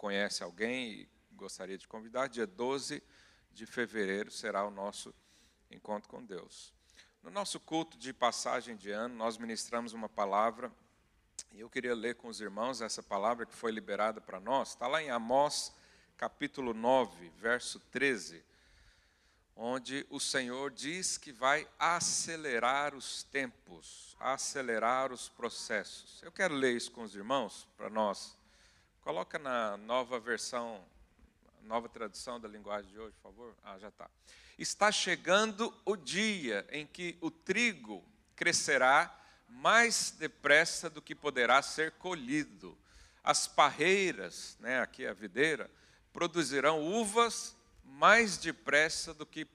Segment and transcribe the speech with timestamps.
[0.00, 3.02] conhece alguém e gostaria de convidar, dia 12
[3.52, 5.14] de fevereiro será o nosso
[5.70, 6.72] encontro com Deus.
[7.22, 10.72] No nosso culto de passagem de ano, nós ministramos uma palavra,
[11.52, 14.70] e eu queria ler com os irmãos essa palavra que foi liberada para nós.
[14.70, 15.70] Está lá em Amós,
[16.16, 18.42] capítulo 9, verso 13,
[19.54, 26.22] onde o Senhor diz que vai acelerar os tempos, acelerar os processos.
[26.22, 28.39] Eu quero ler isso com os irmãos, para nós.
[29.02, 30.84] Coloca na nova versão,
[31.62, 33.54] nova tradução da linguagem de hoje, por favor.
[33.64, 34.10] Ah, já está
[34.58, 38.04] está chegando o dia em que o trigo
[38.36, 39.18] crescerá
[39.48, 42.76] mais depressa do que poderá ser colhido.
[43.24, 45.70] As parreiras, né, aqui a videira,
[46.12, 49.48] produzirão uvas mais depressa do que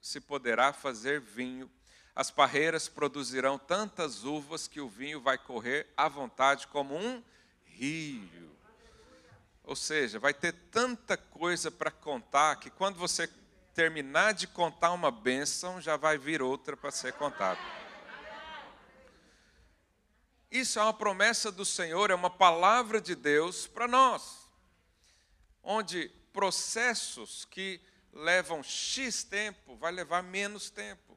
[0.00, 1.70] se poderá fazer vinho.
[2.14, 7.22] As parreiras produzirão tantas uvas que o vinho vai correr à vontade como um
[7.64, 8.59] rio.
[9.64, 13.28] Ou seja, vai ter tanta coisa para contar que quando você
[13.74, 17.60] terminar de contar uma bênção, já vai vir outra para ser contada.
[20.50, 24.48] Isso é uma promessa do Senhor, é uma palavra de Deus para nós,
[25.62, 27.80] onde processos que
[28.12, 31.16] levam X tempo vai levar menos tempo,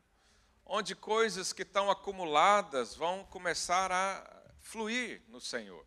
[0.63, 5.85] onde coisas que estão acumuladas vão começar a fluir no Senhor.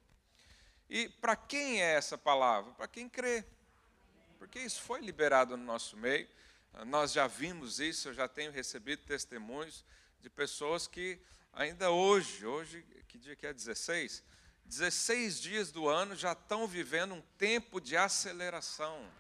[0.89, 2.73] E para quem é essa palavra?
[2.73, 3.45] Para quem crê,
[4.39, 6.29] porque isso foi liberado no nosso meio.
[6.87, 9.85] Nós já vimos isso, eu já tenho recebido testemunhos
[10.21, 11.19] de pessoas que
[11.53, 14.23] ainda hoje, hoje, que dia que é 16?
[14.67, 19.11] 16 dias do ano já estão vivendo um tempo de aceleração.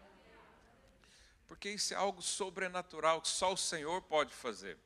[1.47, 4.77] Porque isso é algo sobrenatural que só o Senhor pode fazer.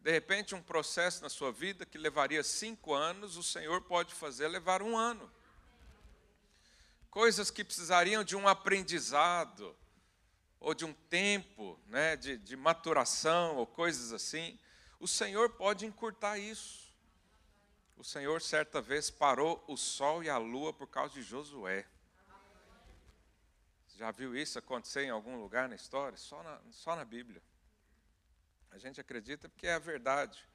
[0.00, 4.46] De repente, um processo na sua vida que levaria cinco anos, o Senhor pode fazer
[4.48, 5.30] levar um ano.
[7.10, 9.76] Coisas que precisariam de um aprendizado,
[10.60, 14.58] ou de um tempo né, de, de maturação, ou coisas assim,
[15.00, 16.88] o Senhor pode encurtar isso.
[17.96, 21.86] O Senhor, certa vez, parou o sol e a lua por causa de Josué.
[23.96, 26.16] Já viu isso acontecer em algum lugar na história?
[26.16, 27.42] Só na, só na Bíblia.
[28.70, 30.48] A gente acredita porque é a verdade.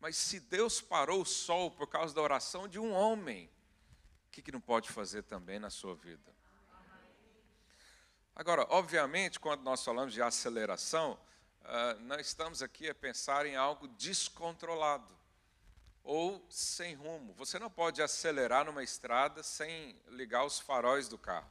[0.00, 3.48] Mas se Deus parou o sol por causa da oração de um homem,
[4.38, 6.32] que, que não pode fazer também na sua vida?
[8.36, 11.18] Agora, obviamente, quando nós falamos de aceleração,
[11.62, 15.12] uh, não estamos aqui a pensar em algo descontrolado
[16.04, 17.32] ou sem rumo.
[17.34, 21.50] Você não pode acelerar numa estrada sem ligar os faróis do carro.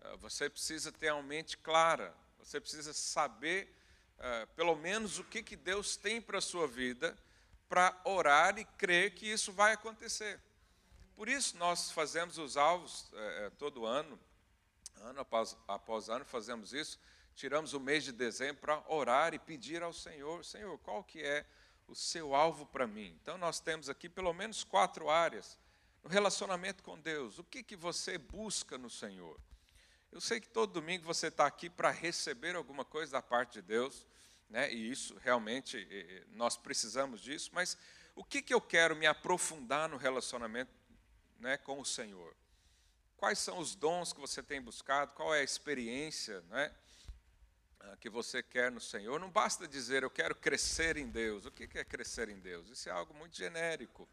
[0.00, 3.72] Uh, você precisa ter a mente clara, você precisa saber,
[4.18, 7.16] uh, pelo menos, o que, que Deus tem para a sua vida,
[7.68, 10.40] para orar e crer que isso vai acontecer.
[11.18, 14.16] Por isso, nós fazemos os alvos eh, todo ano,
[15.00, 16.96] Ano após, após ano fazemos isso,
[17.34, 21.44] tiramos o mês de dezembro para orar e pedir ao Senhor, Senhor, qual que é
[21.88, 23.18] o seu alvo para mim?
[23.20, 25.58] Então nós temos aqui pelo menos quatro áreas
[26.04, 27.40] no relacionamento com Deus.
[27.40, 29.40] O que, que você busca no Senhor?
[30.12, 33.62] Eu sei que todo domingo você está aqui para receber alguma coisa da parte de
[33.62, 34.06] Deus,
[34.48, 34.72] né?
[34.72, 37.76] e isso realmente nós precisamos disso, mas
[38.14, 40.77] o que, que eu quero me aprofundar no relacionamento
[41.38, 42.34] né, com o Senhor?
[43.16, 45.12] Quais são os dons que você tem buscado?
[45.12, 46.72] Qual é a experiência né,
[47.80, 49.18] ah, que você quer no Senhor?
[49.18, 51.44] Não basta dizer eu quero crescer em Deus.
[51.44, 52.68] O que é crescer em Deus?
[52.70, 54.08] Isso é algo muito genérico.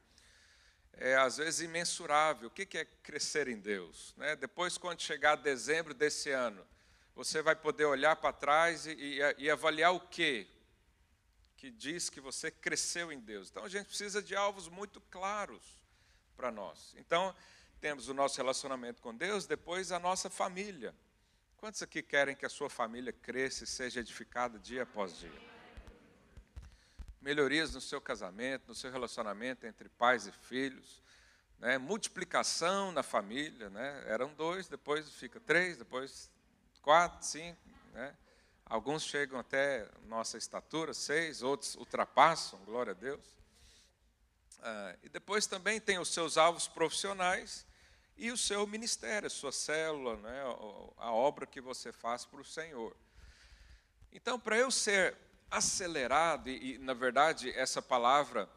[0.94, 2.48] É às vezes imensurável.
[2.48, 4.14] O que é crescer em Deus?
[4.18, 4.36] Né?
[4.36, 6.66] Depois, quando chegar dezembro desse ano,
[7.14, 10.48] você vai poder olhar para trás e, e, e avaliar o que
[11.58, 13.50] que diz que você cresceu em Deus.
[13.50, 15.64] Então a gente precisa de alvos muito claros
[16.36, 16.96] para nós.
[16.98, 17.36] Então
[17.80, 20.94] temos o nosso relacionamento com Deus, depois a nossa família.
[21.58, 25.56] Quantos aqui querem que a sua família cresça e seja edificada dia após dia?
[27.22, 31.02] Melhorias no seu casamento, no seu relacionamento entre pais e filhos,
[31.58, 31.78] né?
[31.78, 34.04] multiplicação na família, né?
[34.06, 36.30] eram dois, depois fica três, depois
[36.82, 37.58] quatro, cinco,
[37.94, 38.16] né?
[38.68, 43.24] Alguns chegam até nossa estatura, seis, outros ultrapassam, glória a Deus.
[44.68, 47.64] Ah, e depois também tem os seus alvos profissionais
[48.18, 50.42] e o seu ministério, a sua célula, né,
[50.98, 52.98] a obra que você faz para o Senhor.
[54.12, 55.16] Então, para eu ser
[55.52, 58.50] acelerado, e, e na verdade essa palavra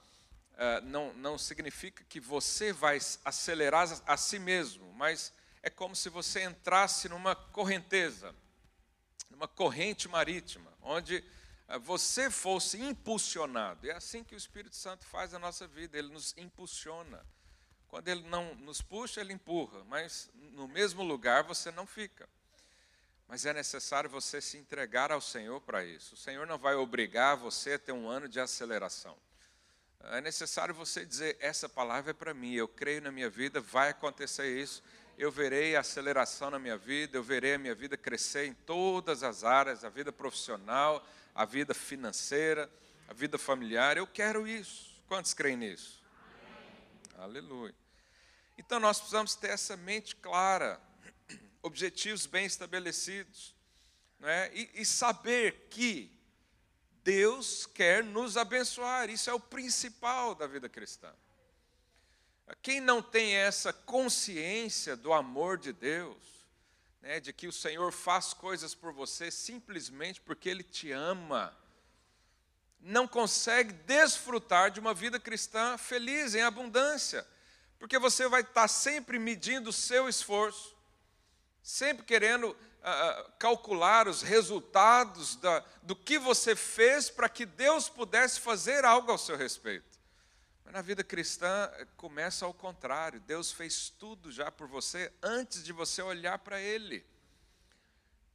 [0.54, 5.30] uh, não, não significa que você vai acelerar a, a si mesmo, mas
[5.62, 8.34] é como se você entrasse numa correnteza,
[9.30, 11.22] numa corrente marítima, onde
[11.76, 13.90] você fosse impulsionado.
[13.90, 17.22] É assim que o Espírito Santo faz a nossa vida, ele nos impulsiona
[17.88, 22.28] Quando Ele não nos puxa, Ele empurra, mas no mesmo lugar você não fica.
[23.26, 26.14] Mas é necessário você se entregar ao Senhor para isso.
[26.14, 29.16] O Senhor não vai obrigar você a ter um ano de aceleração.
[30.04, 33.90] É necessário você dizer: essa palavra é para mim, eu creio na minha vida, vai
[33.90, 34.82] acontecer isso.
[35.18, 39.22] Eu verei a aceleração na minha vida, eu verei a minha vida crescer em todas
[39.22, 41.04] as áreas, a vida profissional,
[41.38, 42.68] a vida financeira,
[43.06, 43.96] a vida familiar.
[43.96, 45.00] Eu quero isso.
[45.06, 46.02] Quantos creem nisso?
[47.16, 47.24] Amém.
[47.24, 47.74] Aleluia.
[48.58, 50.80] Então nós precisamos ter essa mente clara,
[51.62, 53.54] objetivos bem estabelecidos,
[54.18, 54.50] né?
[54.52, 56.12] e, e saber que
[57.04, 61.14] Deus quer nos abençoar, isso é o principal da vida cristã.
[62.60, 66.16] Quem não tem essa consciência do amor de Deus,
[67.00, 71.56] né, de que o Senhor faz coisas por você simplesmente porque Ele te ama,
[72.80, 77.26] não consegue desfrutar de uma vida cristã feliz, em abundância,
[77.78, 80.76] porque você vai estar sempre medindo o seu esforço,
[81.62, 82.56] sempre querendo
[83.38, 89.18] calcular os resultados da, do que você fez para que Deus pudesse fazer algo ao
[89.18, 89.97] seu respeito.
[90.68, 93.18] Mas na vida cristã eh, começa ao contrário.
[93.20, 97.02] Deus fez tudo já por você antes de você olhar para Ele.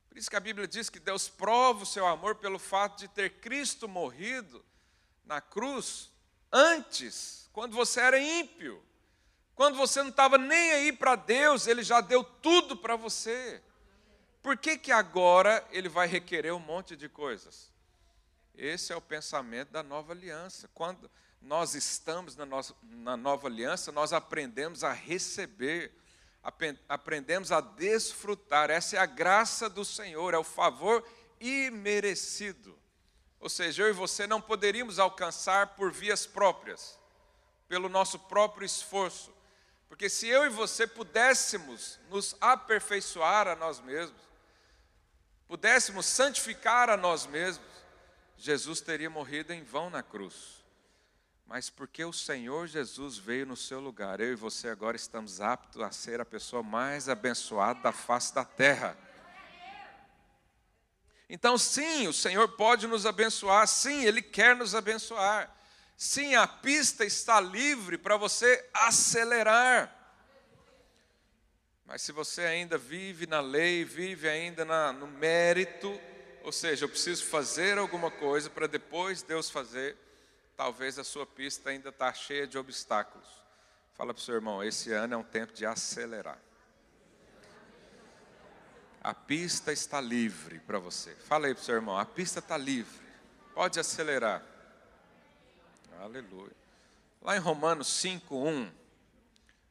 [0.10, 3.08] Por isso que a Bíblia diz que Deus prova o seu amor pelo fato de
[3.08, 4.66] ter Cristo morrido
[5.24, 6.10] na cruz
[6.52, 8.84] antes, quando você era ímpio.
[9.54, 13.62] Quando você não estava nem aí para Deus, Ele já deu tudo para você.
[14.42, 17.72] Por que, que agora ele vai requerer um monte de coisas?
[18.56, 20.68] Esse é o pensamento da nova aliança.
[20.74, 21.12] Quando
[21.44, 25.92] nós estamos na, nossa, na nova aliança, nós aprendemos a receber,
[26.88, 28.70] aprendemos a desfrutar.
[28.70, 31.06] Essa é a graça do Senhor, é o favor
[31.40, 32.78] imerecido.
[33.40, 36.98] Ou seja, eu e você não poderíamos alcançar por vias próprias,
[37.68, 39.34] pelo nosso próprio esforço.
[39.90, 44.22] Porque se eu e você pudéssemos nos aperfeiçoar a nós mesmos,
[45.46, 47.68] pudéssemos santificar a nós mesmos,
[48.38, 50.63] Jesus teria morrido em vão na cruz.
[51.46, 55.82] Mas porque o Senhor Jesus veio no seu lugar, eu e você agora estamos aptos
[55.82, 58.98] a ser a pessoa mais abençoada da face da terra.
[61.30, 65.54] Então, sim, o Senhor pode nos abençoar, sim, Ele quer nos abençoar.
[65.98, 70.00] Sim, a pista está livre para você acelerar.
[71.86, 76.00] Mas se você ainda vive na lei, vive ainda na, no mérito,
[76.44, 79.98] ou seja, eu preciso fazer alguma coisa para depois Deus fazer,
[80.64, 83.28] talvez a sua pista ainda está cheia de obstáculos.
[83.96, 86.40] Fala para o seu irmão, esse ano é um tempo de acelerar.
[89.02, 91.14] A pista está livre para você.
[91.16, 93.06] Fala aí para o seu irmão, a pista está livre.
[93.54, 94.42] Pode acelerar.
[96.00, 96.56] Aleluia.
[97.22, 98.72] Lá em Romanos 5:1,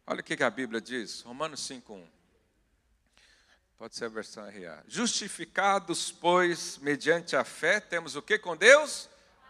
[0.06, 2.06] olha o que a Bíblia diz, Romanos 5:1.
[3.78, 4.84] Pode ser a versão RA.
[4.86, 9.08] Justificados, pois, mediante a fé, temos o que com Deus?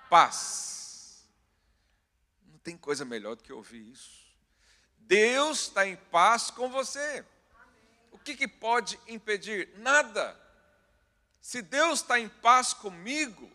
[0.09, 0.82] Paz.
[2.63, 4.23] Tem coisa melhor do que ouvir isso.
[4.99, 7.25] Deus está em paz com você.
[8.11, 9.71] O que, que pode impedir?
[9.79, 10.39] Nada.
[11.41, 13.51] Se Deus está em paz comigo,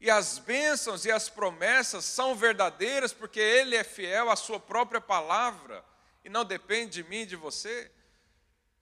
[0.00, 5.00] e as bênçãos e as promessas são verdadeiras porque Ele é fiel à Sua própria
[5.00, 5.84] palavra
[6.24, 7.90] e não depende de mim e de você,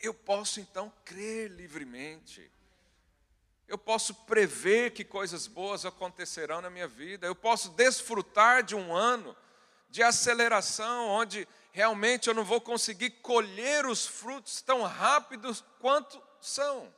[0.00, 2.50] eu posso então crer livremente.
[3.66, 7.26] Eu posso prever que coisas boas acontecerão na minha vida.
[7.26, 9.34] Eu posso desfrutar de um ano
[9.94, 16.92] de aceleração, onde realmente eu não vou conseguir colher os frutos tão rápidos quanto são.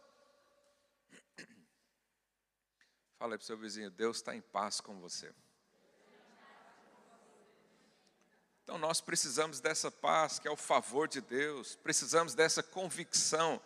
[3.18, 5.30] Fala para o seu vizinho, Deus está em paz com você.
[8.62, 13.60] Então nós precisamos dessa paz, que é o favor de Deus, precisamos dessa convicção.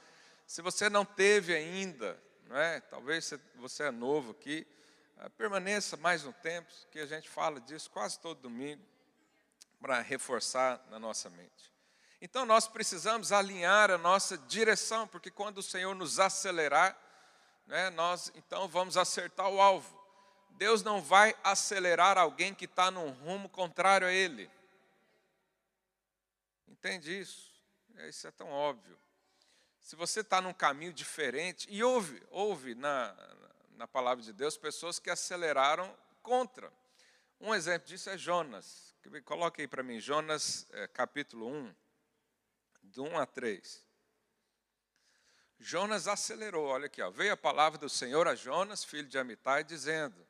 [0.45, 2.81] Se você não teve ainda, não é?
[2.81, 4.67] talvez você é novo aqui,
[5.19, 8.90] ah, permaneça mais um tempo, que a gente fala disso quase todo domingo,
[9.81, 11.73] para reforçar na nossa mente.
[12.21, 16.97] Então nós precisamos alinhar a nossa direção, porque quando o Senhor nos acelerar,
[17.67, 19.99] né, nós então vamos acertar o alvo.
[20.51, 24.51] Deus não vai acelerar alguém que está num rumo contrário a Ele.
[26.69, 27.51] Entende isso?
[27.97, 28.99] É, isso é tão óbvio.
[29.81, 33.17] Se você está num caminho diferente, e houve, houve na,
[33.71, 36.71] na palavra de Deus pessoas que aceleraram contra.
[37.41, 38.90] Um exemplo disso é Jonas.
[39.25, 41.75] Coloque aí para mim, Jonas é, capítulo 1,
[42.83, 43.87] do 1 a 3.
[45.59, 49.65] Jonas acelerou, olha aqui, ó, veio a palavra do Senhor a Jonas, filho de Amitai,
[49.65, 50.27] dizendo: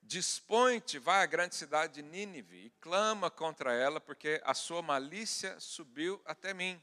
[0.00, 5.58] Dispõe-te, vai à grande cidade de Nínive e clama contra ela, porque a sua malícia
[5.58, 6.80] subiu até mim.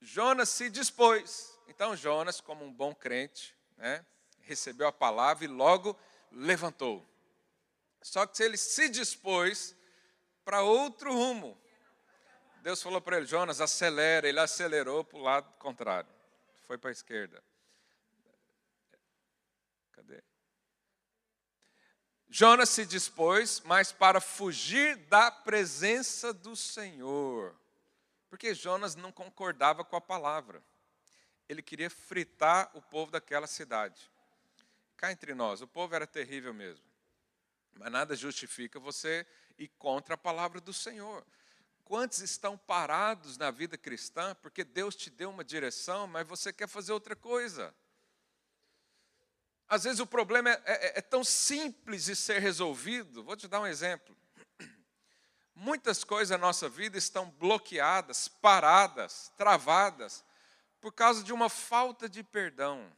[0.00, 1.58] Jonas se dispôs.
[1.68, 4.04] Então Jonas, como um bom crente, né,
[4.40, 5.98] recebeu a palavra e logo
[6.32, 7.06] levantou.
[8.06, 9.74] Só que ele se dispôs
[10.44, 11.60] para outro rumo.
[12.62, 14.28] Deus falou para ele, Jonas, acelera.
[14.28, 16.08] Ele acelerou para o lado contrário.
[16.68, 17.42] Foi para a esquerda.
[19.90, 20.22] Cadê?
[22.28, 27.56] Jonas se dispôs, mas para fugir da presença do Senhor.
[28.30, 30.62] Porque Jonas não concordava com a palavra.
[31.48, 34.08] Ele queria fritar o povo daquela cidade.
[34.96, 36.85] Cá entre nós, o povo era terrível mesmo.
[37.76, 39.26] Mas nada justifica você
[39.58, 41.24] ir contra a palavra do Senhor.
[41.84, 46.66] Quantos estão parados na vida cristã porque Deus te deu uma direção, mas você quer
[46.66, 47.72] fazer outra coisa?
[49.68, 53.22] Às vezes o problema é, é, é tão simples de ser resolvido.
[53.22, 54.16] Vou te dar um exemplo.
[55.54, 60.24] Muitas coisas na nossa vida estão bloqueadas, paradas, travadas,
[60.80, 62.92] por causa de uma falta de perdão.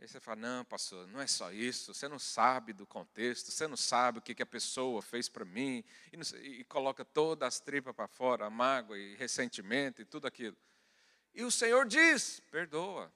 [0.00, 3.68] E você fala: não, pastor, não é só isso, você não sabe do contexto, você
[3.68, 7.46] não sabe o que, que a pessoa fez para mim, e, não, e, coloca todas
[7.46, 10.56] as tripas para fora, a mágoa e ressentimento e tudo aquilo.
[11.34, 13.12] E o Senhor diz: perdoa.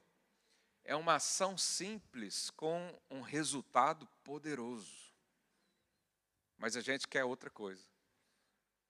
[0.87, 5.11] É uma ação simples com um resultado poderoso.
[6.59, 7.83] Mas a gente quer outra coisa.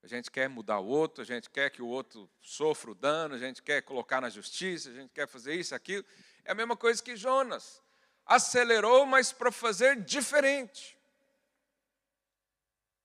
[0.03, 3.37] A gente quer mudar o outro, a gente quer que o outro sofra o dano,
[3.37, 6.05] a gente quer colocar na justiça, a gente quer fazer isso, aquilo.
[6.45, 7.84] É a mesma coisa que Jonas
[8.27, 10.97] acelerou, mas para fazer diferente.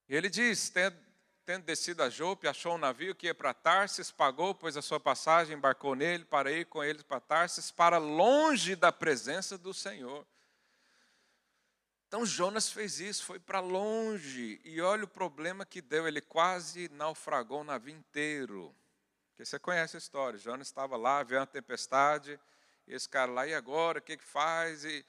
[0.07, 0.97] E ele diz: tendo,
[1.45, 4.99] tendo descido a Jope, achou um navio que ia para Tarsis, pagou, pois a sua
[4.99, 10.25] passagem, embarcou nele para ir com ele para Tarsis, para longe da presença do Senhor.
[12.07, 16.89] Então Jonas fez isso, foi para longe, e olha o problema que deu, ele quase
[16.89, 18.75] naufragou o navio inteiro.
[19.29, 22.39] Porque você conhece a história, Jonas estava lá, veio uma tempestade,
[22.93, 24.83] esse cara lá, e agora, o que, que faz?
[24.83, 25.05] E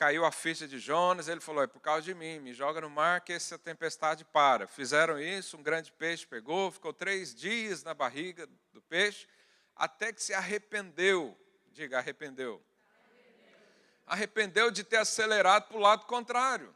[0.00, 2.88] caiu a ficha de Jonas, ele falou, é por causa de mim, me joga no
[2.88, 4.66] mar que essa tempestade para.
[4.66, 9.28] Fizeram isso, um grande peixe pegou, ficou três dias na barriga do peixe,
[9.76, 11.38] até que se arrependeu.
[11.70, 12.62] Diga, arrependeu.
[14.06, 16.74] Arrependeu de ter acelerado para o lado contrário.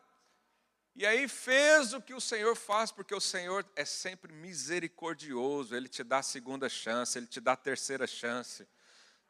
[0.96, 5.88] E aí fez o que o Senhor faz, porque o Senhor é sempre misericordioso, Ele
[5.88, 8.68] te dá a segunda chance, Ele te dá a terceira chance.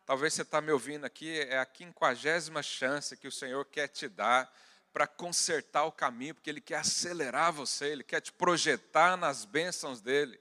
[0.06, 4.06] Talvez você está me ouvindo aqui, é a quinquagésima chance que o Senhor quer te
[4.06, 4.52] dar
[4.92, 10.02] para consertar o caminho, porque Ele quer acelerar você, Ele quer te projetar nas bênçãos
[10.02, 10.38] dEle.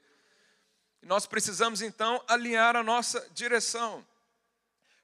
[1.01, 4.05] E nós precisamos então alinhar a nossa direção.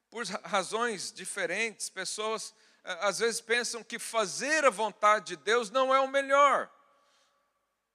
[0.09, 6.01] Por razões diferentes, pessoas às vezes pensam que fazer a vontade de Deus não é
[6.01, 6.69] o melhor.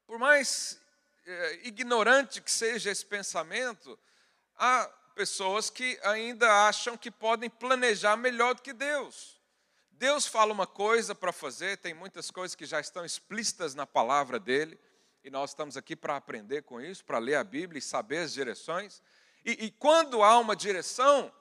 [0.06, 0.80] Por mais
[1.26, 3.98] eh, ignorante que seja esse pensamento,
[4.56, 9.40] há pessoas que ainda acham que podem planejar melhor do que Deus.
[9.92, 14.40] Deus fala uma coisa para fazer, tem muitas coisas que já estão explícitas na palavra
[14.40, 14.78] dele,
[15.22, 18.32] e nós estamos aqui para aprender com isso, para ler a Bíblia e saber as
[18.32, 19.00] direções.
[19.44, 21.32] E, e quando há uma direção,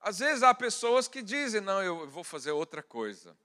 [0.00, 3.36] às vezes há pessoas que dizem: não, eu vou fazer outra coisa,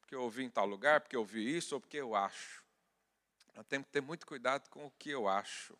[0.00, 2.64] porque eu ouvi em tal lugar, porque eu ouvi isso, ou porque eu acho.
[3.54, 5.76] Nós temos que ter muito cuidado com o que eu acho.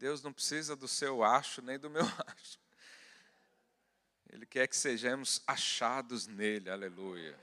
[0.00, 2.58] Deus não precisa do seu acho nem do meu acho.
[4.30, 7.38] Ele quer que sejamos achados nele, aleluia.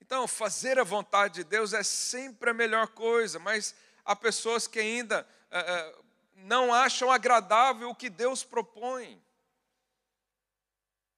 [0.00, 3.74] Então, fazer a vontade de Deus é sempre a melhor coisa, mas
[4.04, 5.98] há pessoas que ainda é, é,
[6.36, 9.20] não acham agradável o que Deus propõe.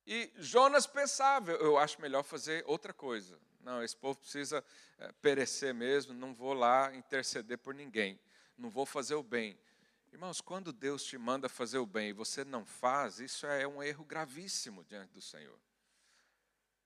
[0.06, 3.38] E Jonas pensava, eu acho melhor fazer outra coisa.
[3.60, 4.64] Não, esse povo precisa
[4.98, 8.18] é, perecer mesmo, não vou lá interceder por ninguém,
[8.56, 9.58] não vou fazer o bem.
[10.12, 13.82] Irmãos, quando Deus te manda fazer o bem e você não faz, isso é um
[13.82, 15.58] erro gravíssimo diante do Senhor.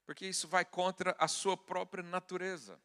[0.04, 2.80] Porque isso vai contra a sua própria natureza.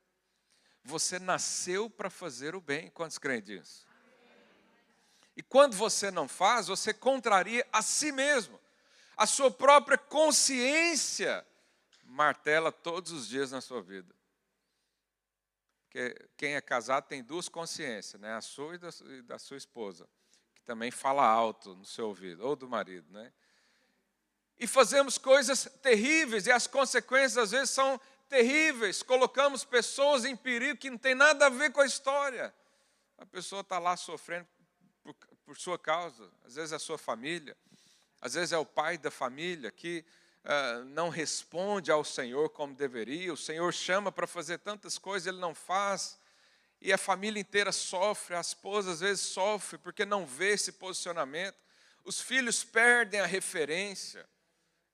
[0.84, 2.92] Você nasceu para fazer o bem.
[2.92, 3.88] Quantos creem disso?
[5.36, 8.60] E quando você não faz, você contraria a si mesmo.
[9.18, 11.46] A sua própria consciência
[12.04, 14.14] martela todos os dias na sua vida.
[16.38, 18.34] Quem é casado tem duas consciências, né?
[18.34, 20.08] a sua e da sua esposa
[20.66, 23.32] também fala alto no seu ouvido, ou do marido, né?
[24.58, 29.04] E fazemos coisas terríveis, e as consequências às vezes são terríveis.
[29.04, 32.54] Colocamos pessoas em perigo que não tem nada a ver com a história.
[33.18, 34.48] A pessoa está lá sofrendo
[35.04, 35.14] por,
[35.46, 37.56] por, sua causa, às vezes é a sua família,
[38.20, 40.04] às vezes é o pai da família que
[40.46, 45.40] uh, não responde ao Senhor como deveria, o Senhor chama para fazer tantas coisas, ele
[45.40, 46.20] não faz,
[46.80, 51.58] e a família inteira sofre, a esposa às vezes sofre porque não vê esse posicionamento,
[52.04, 54.28] os filhos perdem a referência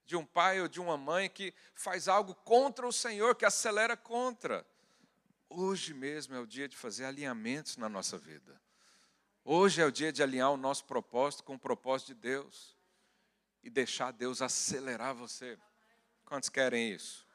[0.05, 3.97] de um pai ou de uma mãe que faz algo contra o Senhor, que acelera
[3.97, 4.65] contra.
[5.49, 8.59] Hoje mesmo é o dia de fazer alinhamentos na nossa vida.
[9.43, 12.80] Hoje é o dia de alinhar o nosso propósito com o propósito de Deus
[13.63, 15.57] e deixar Deus acelerar você.
[16.25, 17.27] Quantos querem isso?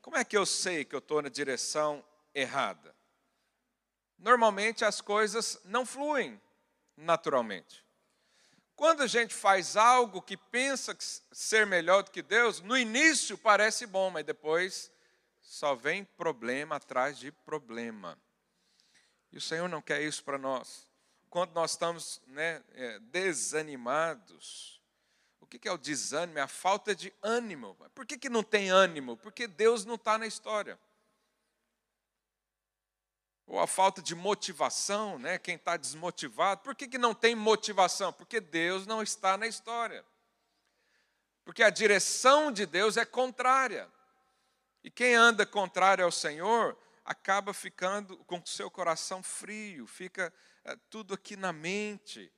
[0.00, 2.94] Como é que eu sei que eu estou na direção errada?
[4.18, 6.40] Normalmente as coisas não fluem
[6.96, 7.84] naturalmente.
[8.76, 10.96] Quando a gente faz algo que pensa
[11.32, 14.90] ser melhor do que Deus, no início parece bom, mas depois
[15.40, 18.18] só vem problema atrás de problema.
[19.30, 20.88] E o Senhor não quer isso para nós.
[21.30, 24.73] Quando nós estamos né, é, desanimados,
[25.44, 26.38] o que é o desânimo?
[26.38, 27.76] É a falta de ânimo.
[27.94, 29.16] Por que, que não tem ânimo?
[29.16, 30.78] Porque Deus não está na história.
[33.46, 35.38] Ou a falta de motivação, né?
[35.38, 36.62] quem está desmotivado.
[36.62, 38.12] Por que, que não tem motivação?
[38.12, 40.04] Porque Deus não está na história.
[41.44, 43.88] Porque a direção de Deus é contrária.
[44.82, 50.32] E quem anda contrário ao Senhor acaba ficando com o seu coração frio, fica
[50.64, 52.32] é, tudo aqui na mente,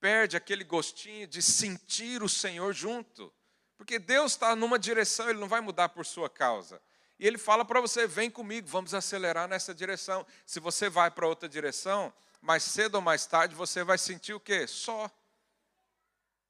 [0.00, 3.32] perde aquele gostinho de sentir o Senhor junto.
[3.76, 6.80] Porque Deus está numa direção, Ele não vai mudar por sua causa.
[7.18, 10.26] E Ele fala para você: vem comigo, vamos acelerar nessa direção.
[10.44, 14.40] Se você vai para outra direção, mais cedo ou mais tarde você vai sentir o
[14.40, 14.66] quê?
[14.66, 15.10] Só.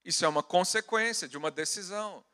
[0.04, 2.24] Isso é uma consequência de uma decisão.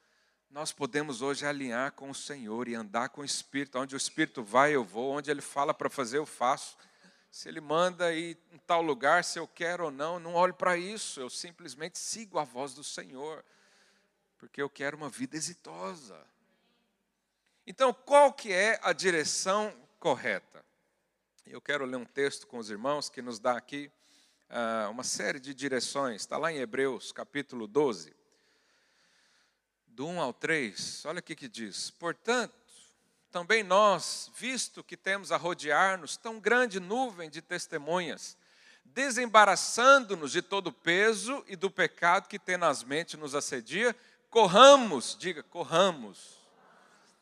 [0.48, 3.78] Nós podemos hoje alinhar com o Senhor e andar com o Espírito.
[3.78, 5.12] Onde o Espírito vai, eu vou.
[5.12, 6.76] Onde Ele fala para fazer, eu faço.
[7.36, 10.74] Se Ele manda ir em tal lugar, se eu quero ou não, não olho para
[10.78, 11.20] isso.
[11.20, 13.44] Eu simplesmente sigo a voz do Senhor.
[14.38, 16.18] Porque eu quero uma vida exitosa.
[17.66, 20.64] Então, qual que é a direção correta?
[21.46, 23.92] Eu quero ler um texto com os irmãos que nos dá aqui
[24.48, 26.22] uh, uma série de direções.
[26.22, 28.16] Está lá em Hebreus, capítulo 12
[29.88, 31.90] do 1 ao 3, olha o que diz.
[31.90, 32.65] Portanto,
[33.36, 38.34] também nós, visto que temos a rodear-nos tão grande nuvem de testemunhas,
[38.82, 43.94] desembaraçando-nos de todo o peso e do pecado que tenazmente nos assedia,
[44.30, 46.38] corramos, diga, corramos.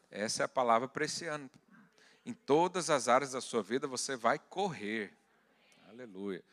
[0.09, 1.51] Essa é a palavra para esse ano.
[2.25, 5.13] Em todas as áreas da sua vida você vai correr.
[5.89, 6.45] Aleluia.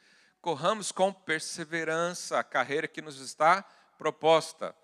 [0.42, 3.64] Corramos com perseverança a carreira que nos está
[3.96, 4.76] proposta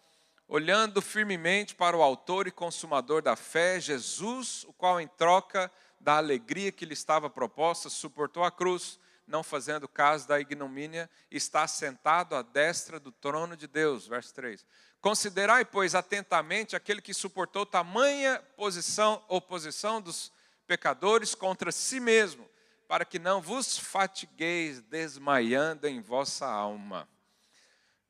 [0.48, 6.18] olhando firmemente para o Autor e Consumador da fé, Jesus, o qual, em troca da
[6.18, 12.34] alegria que lhe estava proposta, suportou a cruz, não fazendo caso da ignomínia, está sentado
[12.34, 14.08] à destra do trono de Deus.
[14.08, 14.66] Verso 3.
[15.02, 20.32] Considerai, pois, atentamente aquele que suportou tamanha posição, oposição dos
[20.66, 22.50] pecadores contra si mesmo,
[22.88, 27.08] para que não vos fatigueis desmaiando em vossa alma.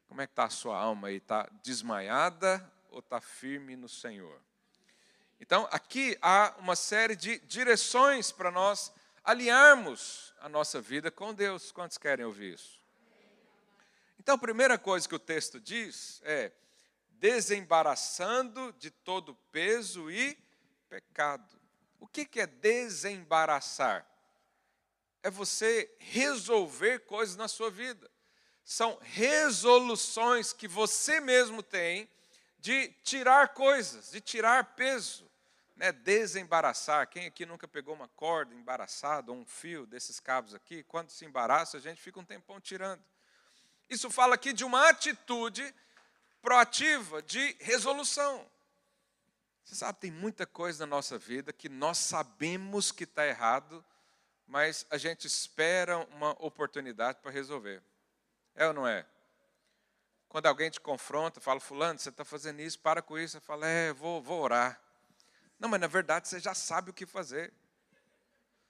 [0.08, 1.18] Como é que está a sua alma aí?
[1.18, 4.42] Está desmaiada ou está firme no Senhor?
[5.40, 8.92] Então, aqui há uma série de direções para nós
[9.24, 11.72] alinharmos a nossa vida com Deus.
[11.72, 12.82] Quantos querem ouvir isso?
[14.18, 16.52] Então, a primeira coisa que o texto diz é:
[17.12, 20.38] desembaraçando de todo peso e
[20.90, 21.60] pecado.
[22.00, 24.08] O que é desembaraçar?
[25.22, 28.10] É você resolver coisas na sua vida
[28.68, 32.06] são resoluções que você mesmo tem
[32.60, 35.26] de tirar coisas, de tirar peso,
[35.78, 35.94] né?
[35.94, 37.08] desembaraçar.
[37.08, 40.84] Quem aqui nunca pegou uma corda embaraçada ou um fio desses cabos aqui?
[40.84, 43.02] Quando se embaraça, a gente fica um tempão tirando.
[43.90, 45.74] Isso fala aqui de uma atitude
[46.42, 48.46] proativa de resolução.
[49.64, 53.84] Você sabe, tem muita coisa na nossa vida que nós sabemos que está errado,
[54.46, 57.82] mas a gente espera uma oportunidade para resolver.
[58.58, 59.06] É ou não é?
[60.28, 63.34] Quando alguém te confronta, fala, fulano, você está fazendo isso, para com isso.
[63.34, 64.82] Você fala, é, vou, vou orar.
[65.60, 67.54] Não, mas na verdade você já sabe o que fazer.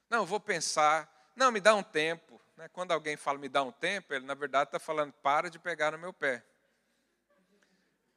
[0.10, 1.32] Não, vou pensar.
[1.36, 2.39] Não, me dá um tempo.
[2.58, 2.67] Né?
[2.67, 5.91] Quando alguém fala me dá um tempo, ele na verdade está falando, para de pegar
[5.93, 6.43] no meu pé.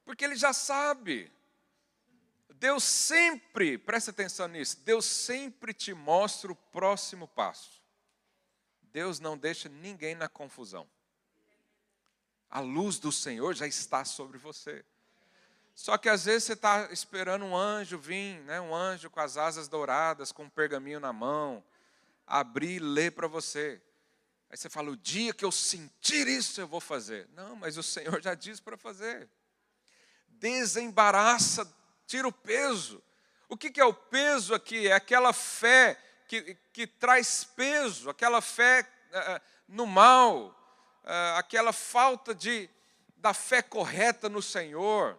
[0.05, 1.33] Porque ele já sabe.
[2.57, 7.81] Deus sempre, presta atenção nisso, Deus sempre te mostra o próximo passo.
[8.83, 10.87] Deus não deixa ninguém na confusão
[12.51, 14.85] a luz do Senhor já está sobre você.
[15.75, 18.61] Só que às vezes você está esperando um anjo vir, né?
[18.61, 21.65] um anjo com as asas douradas, com um pergaminho na mão,
[22.27, 23.81] abrir e ler para você.
[24.51, 27.29] Aí você fala: o dia que eu sentir isso, eu vou fazer.
[27.35, 29.29] Não, mas o Senhor já disse para fazer.
[30.29, 31.73] desembaraça,
[32.07, 33.03] tira o peso.
[33.49, 34.89] O que, é o peso aqui?
[34.89, 40.60] É aquela fé que, que traz peso, aquela fé uh, no mal,
[41.37, 42.69] aquela falta de,
[43.17, 45.19] da fé correta no Senhor.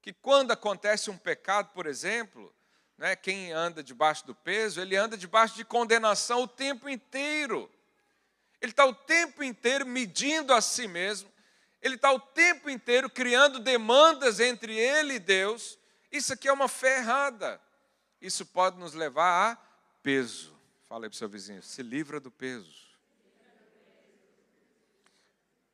[0.00, 2.52] Que quando acontece um pecado, por exemplo,
[2.98, 7.70] né, quem anda debaixo do peso, ele anda debaixo de condenação o tempo inteiro.
[8.60, 11.30] Ele está o tempo inteiro medindo a si mesmo,
[11.80, 15.76] ele está o tempo inteiro criando demandas entre ele e Deus.
[16.12, 17.60] Isso aqui é uma fé errada.
[18.20, 19.56] Isso pode nos levar a
[20.00, 20.56] peso.
[20.88, 22.91] Fala aí para o seu vizinho, se livra do peso.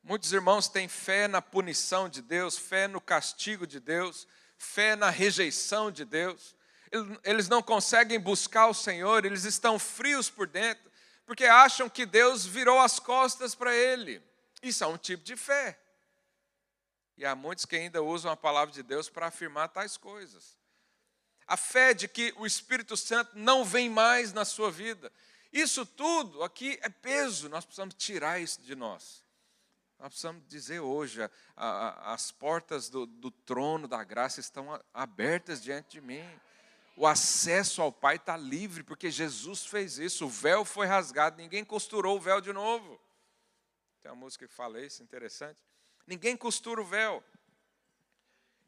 [0.01, 5.09] Muitos irmãos têm fé na punição de Deus, fé no castigo de Deus, fé na
[5.09, 6.55] rejeição de Deus.
[7.23, 10.89] Eles não conseguem buscar o Senhor, eles estão frios por dentro,
[11.25, 14.23] porque acham que Deus virou as costas para ele.
[14.63, 15.79] Isso é um tipo de fé.
[17.15, 20.57] E há muitos que ainda usam a palavra de Deus para afirmar tais coisas.
[21.45, 25.11] A fé de que o Espírito Santo não vem mais na sua vida.
[25.51, 29.23] Isso tudo aqui é peso, nós precisamos tirar isso de nós.
[29.99, 35.61] Nós precisamos dizer hoje: a, a, as portas do, do trono da graça estão abertas
[35.61, 36.23] diante de mim.
[36.95, 40.25] O acesso ao Pai está livre, porque Jesus fez isso.
[40.25, 42.99] O véu foi rasgado, ninguém costurou o véu de novo.
[44.01, 45.61] Tem uma música que fala isso, interessante.
[46.07, 47.23] Ninguém costura o véu.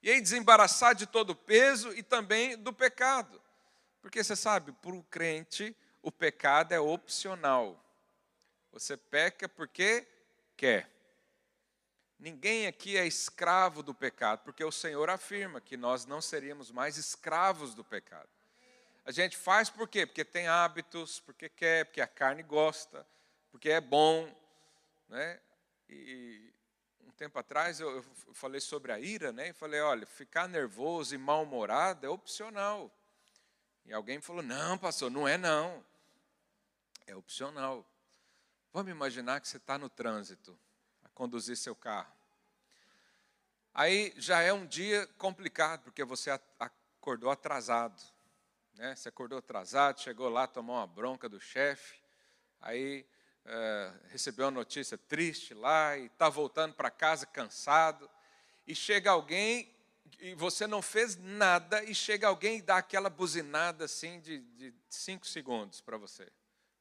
[0.04, 3.42] E aí desembaraçar de todo o peso e também do pecado.
[4.02, 7.84] Porque você sabe, para o crente, o pecado é opcional.
[8.72, 10.08] Você peca porque
[10.56, 10.90] quer.
[12.22, 16.96] Ninguém aqui é escravo do pecado, porque o Senhor afirma que nós não seríamos mais
[16.96, 18.30] escravos do pecado.
[19.04, 20.06] A gente faz por quê?
[20.06, 23.08] Porque tem hábitos, porque quer, porque a carne gosta,
[23.50, 24.32] porque é bom.
[25.10, 25.42] Né?
[25.90, 26.54] E
[27.00, 29.50] um tempo atrás eu, eu falei sobre a ira, né?
[29.50, 32.96] E falei, olha, ficar nervoso e mal-humorado é opcional.
[33.84, 35.84] E alguém falou, não, pastor, não é não.
[37.08, 37.84] É opcional.
[38.72, 40.56] Vamos imaginar que você está no trânsito,
[41.14, 42.14] conduzir seu carro.
[43.74, 48.02] Aí já é um dia complicado, porque você acordou atrasado.
[48.74, 48.96] Né?
[48.96, 52.02] Você acordou atrasado, chegou lá, tomou uma bronca do chefe,
[52.60, 53.06] aí
[53.46, 58.10] é, recebeu uma notícia triste lá e está voltando para casa cansado,
[58.68, 59.74] e chega alguém
[60.20, 64.74] e você não fez nada, e chega alguém e dá aquela buzinada assim de, de
[64.90, 66.28] cinco segundos para você.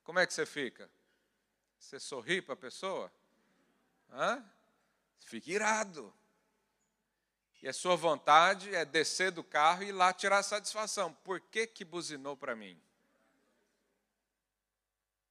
[0.02, 0.90] Como é que você fica?
[1.78, 3.10] Você sorri para a pessoa?
[4.12, 4.44] Hã?
[5.20, 6.12] Fica irado.
[7.62, 11.12] E a sua vontade é descer do carro e ir lá tirar satisfação.
[11.24, 12.80] Por que, que buzinou para mim?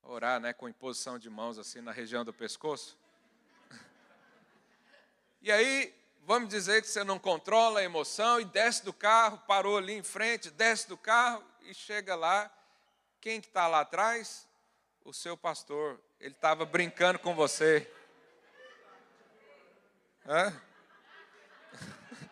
[0.04, 2.98] Orar, né, com imposição de mãos assim na região do pescoço.
[5.42, 9.78] E aí, vamos dizer que você não controla a emoção e desce do carro, parou
[9.78, 12.52] ali em frente, desce do carro e chega lá.
[13.22, 14.46] Quem que está lá atrás?
[15.06, 15.98] O seu pastor.
[16.20, 17.90] Ele estava brincando com você.
[20.32, 20.54] Hã?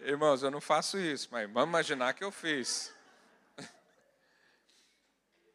[0.00, 2.94] Irmãos, eu não faço isso, mas vamos imaginar que eu fiz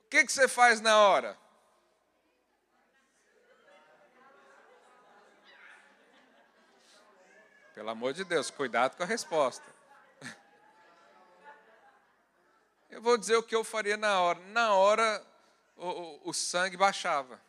[0.09, 1.37] que, que você faz na hora?
[7.75, 9.63] Pelo amor de Deus, cuidado com a resposta.
[12.89, 14.39] Eu vou dizer o que eu faria na hora.
[14.47, 15.23] Na hora,
[15.77, 17.39] o, o, o sangue baixava.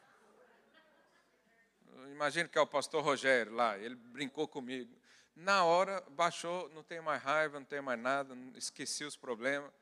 [2.12, 4.94] Imagino que é o pastor Rogério lá, ele brincou comigo.
[5.34, 9.72] Na hora, baixou, não tem mais raiva, não tem mais nada, esqueci os problemas.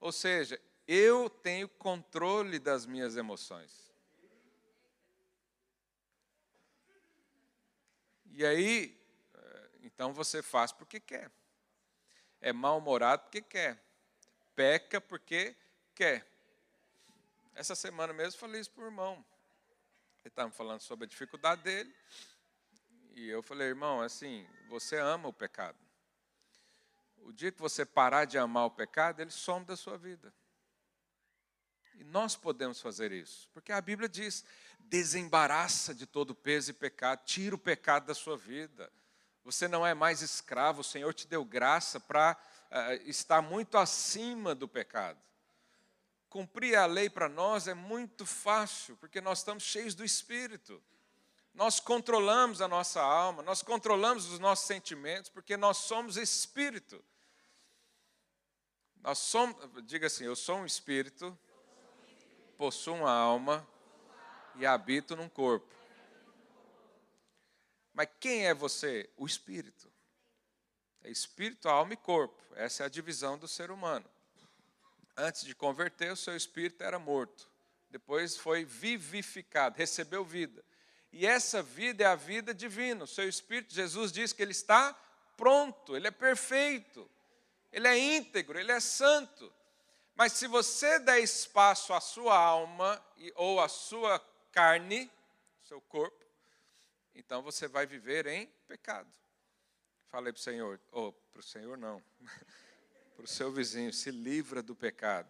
[0.00, 3.92] Ou seja, eu tenho controle das minhas emoções.
[8.32, 8.98] E aí,
[9.34, 11.30] eh, então você faz porque quer.
[12.40, 13.78] É mal-humorado porque quer.
[14.56, 15.54] Peca porque
[15.94, 16.26] quer.
[17.54, 19.24] Essa semana mesmo falei isso para o irmão.
[20.24, 21.94] Ele estava falando sobre a dificuldade dele.
[23.14, 25.78] E eu falei, irmão, assim, você ama o pecado.
[27.18, 30.32] O dia que você parar de amar o pecado, ele some da sua vida.
[31.98, 34.44] E nós podemos fazer isso, porque a Bíblia diz:
[34.78, 38.90] desembaraça de todo peso e pecado, tira o pecado da sua vida.
[39.44, 42.36] Você não é mais escravo, o Senhor te deu graça para
[42.70, 45.18] uh, estar muito acima do pecado.
[46.28, 50.82] Cumprir a lei para nós é muito fácil, porque nós estamos cheios do Espírito.
[51.54, 57.02] Nós controlamos a nossa alma, nós controlamos os nossos sentimentos, porque nós somos Espírito.
[59.00, 61.36] Nós somos, diga assim, eu sou um Espírito
[62.58, 63.66] possuo uma alma
[64.56, 65.72] e habito num corpo.
[67.94, 69.08] Mas quem é você?
[69.16, 69.90] O Espírito.
[71.04, 72.42] É espírito, alma e corpo.
[72.56, 74.04] Essa é a divisão do ser humano.
[75.20, 77.50] Antes de converter, o seu espírito era morto.
[77.90, 80.64] Depois foi vivificado, recebeu vida.
[81.10, 83.02] E essa vida é a vida divina.
[83.02, 84.92] O seu espírito, Jesus diz que ele está
[85.36, 87.10] pronto, ele é perfeito,
[87.72, 89.52] ele é íntegro, ele é santo.
[90.14, 93.04] Mas se você der espaço à sua alma
[93.34, 94.20] ou à sua
[94.52, 95.10] carne,
[95.64, 96.24] seu corpo,
[97.12, 99.12] então você vai viver em pecado.
[100.06, 102.00] Falei para o Senhor, ou para o Senhor não,
[103.18, 105.28] para o seu vizinho, se livra do pecado.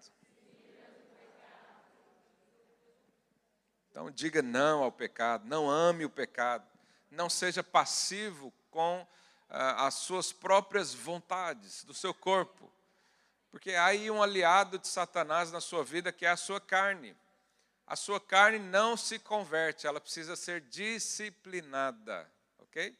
[3.90, 6.68] Então diga não ao pecado, não ame o pecado,
[7.10, 9.08] não seja passivo com
[9.48, 12.70] ah, as suas próprias vontades do seu corpo.
[13.50, 17.16] Porque há aí um aliado de Satanás na sua vida que é a sua carne.
[17.86, 22.94] A sua carne não se converte, ela precisa ser disciplinada, ok?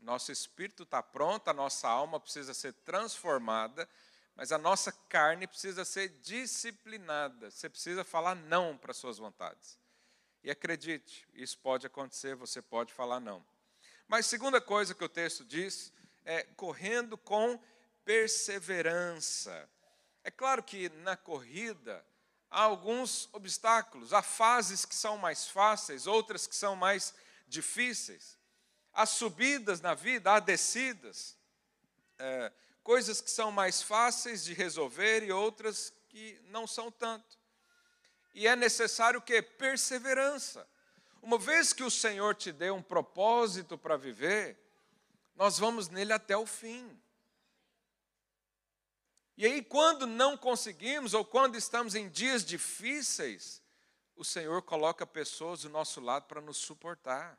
[0.00, 3.88] Nosso espírito está pronto, a nossa alma precisa ser transformada,
[4.34, 7.50] mas a nossa carne precisa ser disciplinada.
[7.50, 9.78] Você precisa falar não para suas vontades.
[10.42, 13.44] E acredite, isso pode acontecer, você pode falar não.
[14.06, 15.92] Mas segunda coisa que o texto diz
[16.24, 17.60] é correndo com
[18.04, 19.68] perseverança.
[20.22, 22.04] É claro que na corrida
[22.50, 27.12] há alguns obstáculos, há fases que são mais fáceis, outras que são mais
[27.46, 28.37] difíceis.
[28.98, 31.38] Há subidas na vida, há descidas,
[32.18, 37.38] é, coisas que são mais fáceis de resolver e outras que não são tanto.
[38.34, 39.40] E é necessário o quê?
[39.40, 40.68] Perseverança.
[41.22, 44.58] Uma vez que o Senhor te deu um propósito para viver,
[45.36, 47.00] nós vamos nele até o fim.
[49.36, 53.62] E aí, quando não conseguimos, ou quando estamos em dias difíceis,
[54.16, 57.38] o Senhor coloca pessoas do nosso lado para nos suportar.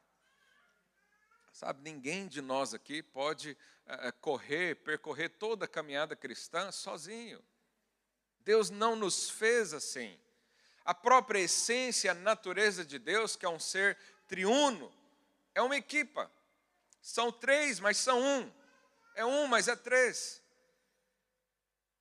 [1.59, 7.43] Sabe, ninguém de nós aqui pode é, correr, percorrer toda a caminhada cristã sozinho.
[8.45, 10.17] Deus não nos fez assim.
[10.85, 14.89] A própria essência, a natureza de Deus, que é um ser triuno,
[15.53, 16.31] é uma equipa.
[17.01, 18.49] São três, mas são um.
[19.13, 20.41] É um, mas é três.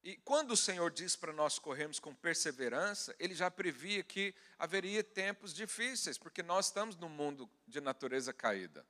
[0.05, 5.03] E quando o Senhor diz para nós corrermos com perseverança, Ele já previa que haveria
[5.03, 8.87] tempos difíceis, porque nós estamos num mundo de natureza caída.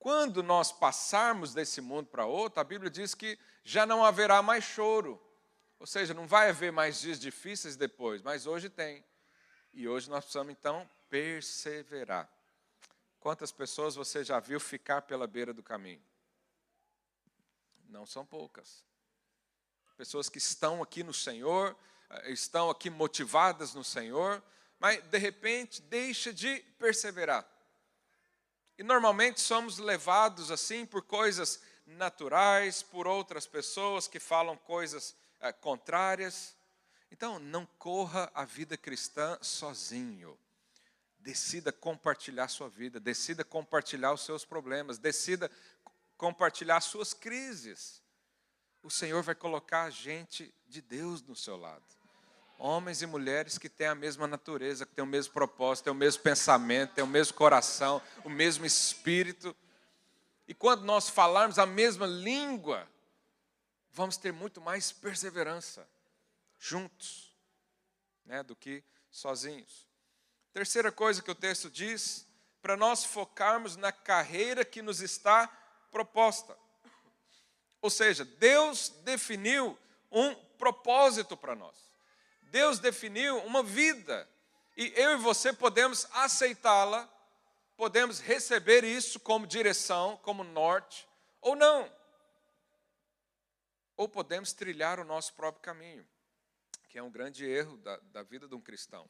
[0.00, 4.64] Quando nós passarmos desse mundo para outro, a Bíblia diz que já não haverá mais
[4.64, 5.22] choro.
[5.78, 9.04] Ou seja, não vai haver mais dias difíceis depois, mas hoje tem.
[9.72, 12.28] E hoje nós precisamos então perseverar.
[13.20, 16.02] Quantas pessoas você já viu ficar pela beira do caminho?
[17.88, 18.90] Não são poucas
[20.00, 21.76] pessoas que estão aqui no Senhor,
[22.08, 24.42] eh, estão aqui motivadas no Senhor,
[24.78, 27.46] mas de repente deixa de perseverar.
[28.80, 35.52] E normalmente somos levados assim por coisas naturais, por outras pessoas que falam coisas é,
[35.52, 36.56] contrárias.
[37.12, 40.34] Então, não corra a vida cristã sozinho.
[41.18, 45.50] Decida compartilhar sua vida, decida compartilhar os seus problemas, decida
[46.16, 48.00] compartilhar suas crises
[48.82, 51.84] o Senhor vai colocar gente de Deus no seu lado.
[52.62, 55.96] Homens e mulheres que têm a mesma natureza, que têm o mesmo propósito, têm o
[55.96, 59.56] mesmo pensamento, têm o mesmo coração, o mesmo espírito.
[60.46, 62.86] E quando nós falarmos a mesma língua,
[63.90, 65.88] vamos ter muito mais perseverança
[66.58, 67.34] juntos,
[68.26, 69.88] né, do que sozinhos.
[70.52, 72.26] Terceira coisa que o texto diz,
[72.60, 75.46] para nós focarmos na carreira que nos está
[75.90, 76.54] proposta.
[77.80, 79.78] Ou seja, Deus definiu
[80.12, 81.89] um propósito para nós.
[82.50, 84.28] Deus definiu uma vida.
[84.76, 87.08] E eu e você podemos aceitá-la,
[87.76, 91.08] podemos receber isso como direção, como norte,
[91.40, 91.90] ou não.
[93.96, 96.06] Ou podemos trilhar o nosso próprio caminho,
[96.88, 99.08] que é um grande erro da, da vida de um cristão.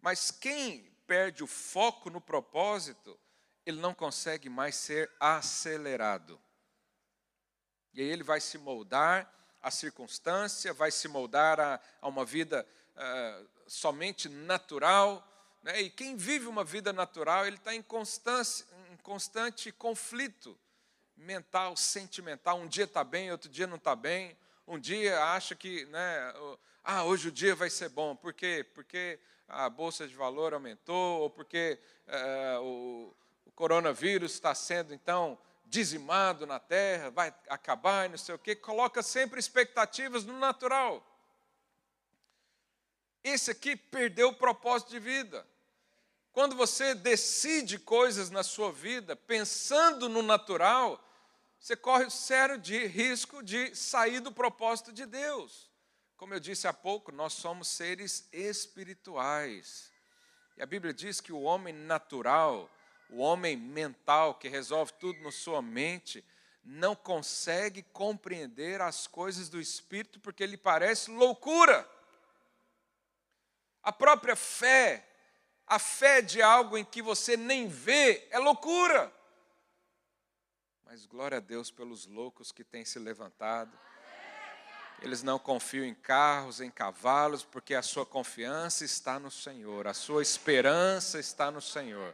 [0.00, 3.18] Mas quem perde o foco no propósito,
[3.64, 6.40] ele não consegue mais ser acelerado.
[7.92, 9.32] E aí ele vai se moldar
[9.64, 15.26] à circunstância, vai se moldar a, a uma vida uh, somente natural.
[15.62, 15.80] Né?
[15.80, 20.56] E quem vive uma vida natural, ele está em, em constante conflito
[21.16, 22.58] mental, sentimental.
[22.58, 24.36] Um dia está bem, outro dia não está bem.
[24.66, 26.34] Um dia acha que, né,
[26.84, 28.14] ah, hoje o dia vai ser bom.
[28.14, 28.66] Por quê?
[28.74, 35.38] Porque a bolsa de valor aumentou, ou porque uh, o, o coronavírus está sendo, então,
[35.64, 41.04] dizimado na terra, vai acabar e não sei o quê, coloca sempre expectativas no natural.
[43.22, 45.46] Esse aqui perdeu o propósito de vida.
[46.32, 51.02] Quando você decide coisas na sua vida pensando no natural,
[51.58, 55.70] você corre o sério de risco de sair do propósito de Deus.
[56.16, 59.90] Como eu disse há pouco, nós somos seres espirituais.
[60.56, 62.70] E a Bíblia diz que o homem natural,
[63.14, 66.24] o homem mental que resolve tudo na sua mente,
[66.64, 71.88] não consegue compreender as coisas do espírito porque ele parece loucura.
[73.84, 75.06] A própria fé,
[75.64, 79.12] a fé de algo em que você nem vê, é loucura.
[80.84, 83.78] Mas glória a Deus pelos loucos que têm se levantado.
[85.00, 89.94] Eles não confiam em carros, em cavalos, porque a sua confiança está no Senhor, a
[89.94, 92.12] sua esperança está no Senhor.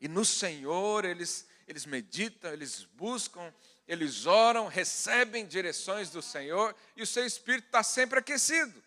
[0.00, 3.52] E no Senhor eles, eles meditam, eles buscam,
[3.86, 8.82] eles oram, recebem direções do Senhor e o seu espírito está sempre aquecido.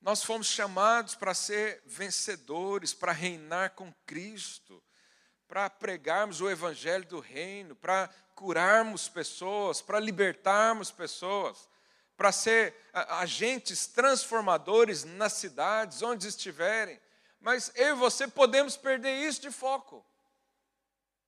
[0.00, 4.82] Nós fomos chamados para ser vencedores, para reinar com Cristo,
[5.46, 11.68] para pregarmos o Evangelho do Reino, para curarmos pessoas, para libertarmos pessoas,
[12.16, 16.98] para ser agentes transformadores nas cidades, onde estiverem.
[17.40, 20.04] Mas eu e você podemos perder isso de foco.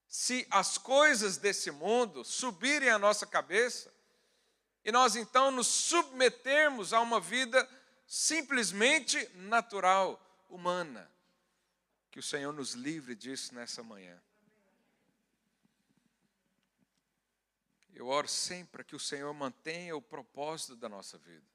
[0.06, 3.92] Se as coisas desse mundo subirem à nossa cabeça,
[4.84, 7.66] e nós então nos submetermos a uma vida
[8.06, 10.20] simplesmente natural,
[10.50, 11.10] humana.
[12.10, 14.20] Que o Senhor nos livre disso nessa manhã.
[17.94, 21.46] Eu oro sempre para que o Senhor mantenha o propósito da nossa vida,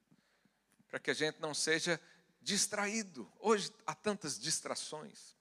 [0.87, 1.99] para que a gente não seja
[2.41, 3.31] distraído.
[3.39, 5.35] Hoje há tantas distrações,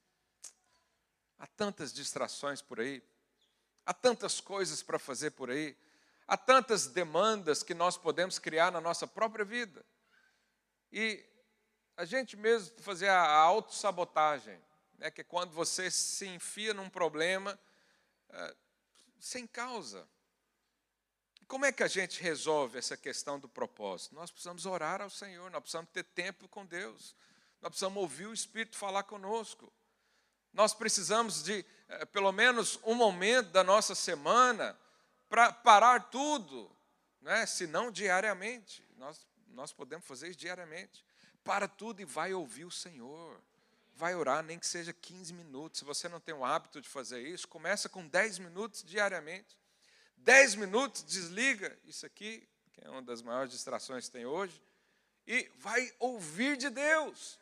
[1.38, 3.02] há tantas distrações por aí,
[3.84, 5.76] há tantas coisas para fazer por aí,
[6.26, 9.84] há tantas demandas que nós podemos criar na nossa própria vida.
[10.92, 11.24] E
[11.96, 14.60] a gente mesmo fazer a autossabotagem,
[14.98, 17.58] né, que é quando você se enfia num problema
[18.30, 18.56] uh,
[19.18, 20.06] sem causa.
[21.46, 24.14] Como é que a gente resolve essa questão do propósito?
[24.14, 27.14] Nós precisamos orar ao Senhor, nós precisamos ter tempo com Deus,
[27.60, 29.72] nós precisamos ouvir o Espírito falar conosco.
[30.52, 34.78] Nós precisamos de uh, pelo menos um momento da nossa semana
[35.28, 36.70] para parar tudo,
[37.20, 37.46] né?
[37.46, 38.82] se não diariamente.
[38.96, 41.02] Nós nós podemos fazer isso diariamente.
[41.42, 43.40] Para tudo e vai ouvir o Senhor.
[43.94, 45.78] Vai orar, nem que seja 15 minutos.
[45.78, 49.56] Se você não tem o hábito de fazer isso, começa com 10 minutos diariamente.
[50.26, 54.60] 10 minutos, desliga isso aqui, que é uma das maiores distrações que tem hoje,
[55.24, 57.38] e vai ouvir de Deus.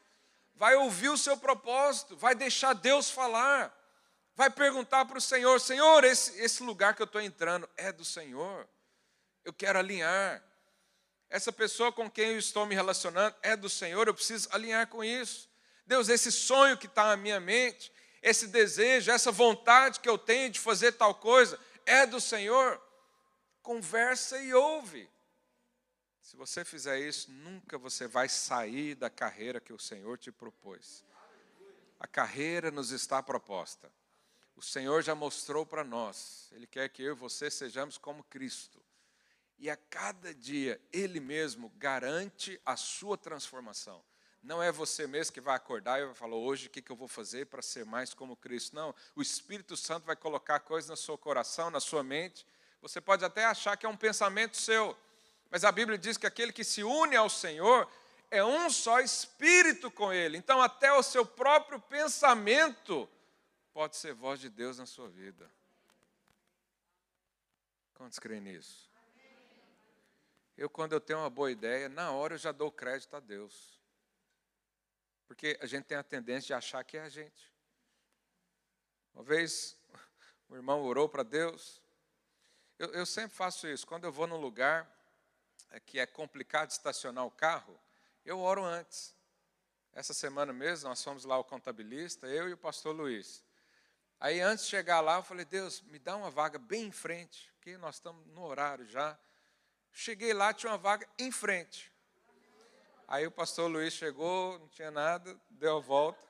[0.55, 3.75] Vai ouvir o seu propósito, vai deixar Deus falar.
[4.37, 8.05] Vai perguntar para o Senhor: Senhor, esse, esse lugar que eu estou entrando é do
[8.05, 8.69] Senhor.
[9.43, 10.45] Eu quero alinhar
[11.31, 15.03] essa pessoa com quem eu estou me relacionando é do Senhor, eu preciso alinhar com
[15.03, 15.49] isso.
[15.87, 17.91] Deus, esse sonho que está na minha mente,
[18.23, 22.81] esse desejo, essa vontade que eu tenho de fazer tal coisa, é do Senhor.
[23.63, 25.09] Conversa e ouve.
[26.21, 31.05] Se você fizer isso, nunca você vai sair da carreira que o Senhor te propôs.
[32.01, 33.93] A carreira nos está proposta.
[34.57, 36.51] O Senhor já mostrou para nós.
[36.53, 38.83] Ele quer que eu e você sejamos como Cristo.
[39.59, 44.05] E a cada dia Ele mesmo garante a sua transformação.
[44.45, 47.09] Não é você mesmo que vai acordar e vai falar, hoje o que eu vou
[47.09, 48.77] fazer para ser mais como Cristo.
[48.77, 52.47] Não, o Espírito Santo vai colocar coisas no seu coração, na sua mente.
[52.83, 54.95] Você pode até achar que é um pensamento seu,
[55.51, 57.91] mas a Bíblia diz que aquele que se une ao Senhor
[58.31, 60.37] é um só espírito com Ele.
[60.37, 63.09] Então, até o seu próprio pensamento
[63.73, 65.51] pode ser voz de Deus na sua vida.
[67.95, 68.91] Quantos creem nisso?
[70.55, 73.74] Eu, quando eu tenho uma boa ideia, na hora eu já dou crédito a Deus.
[75.27, 77.53] Porque a gente tem a tendência de achar que é a gente.
[79.15, 79.79] Uma vez,
[80.49, 81.81] o irmão orou para Deus.
[82.79, 83.87] Eu, eu, sempre faço isso.
[83.87, 84.91] Quando eu vou num lugar
[85.71, 87.79] é, que é complicado estacionar o carro,
[88.25, 89.15] eu oro antes.
[89.93, 93.45] Essa semana mesmo, nós fomos lá ao contabilista, eu e o pastor Luiz.
[94.19, 97.53] Aí, antes de chegar lá, eu falei: Deus, me dá uma vaga bem em frente,
[97.55, 99.17] porque nós estamos no horário já.
[99.93, 101.94] Cheguei lá, tinha uma vaga em frente.
[103.07, 106.25] Aí o pastor Luiz chegou, não tinha nada, deu a volta.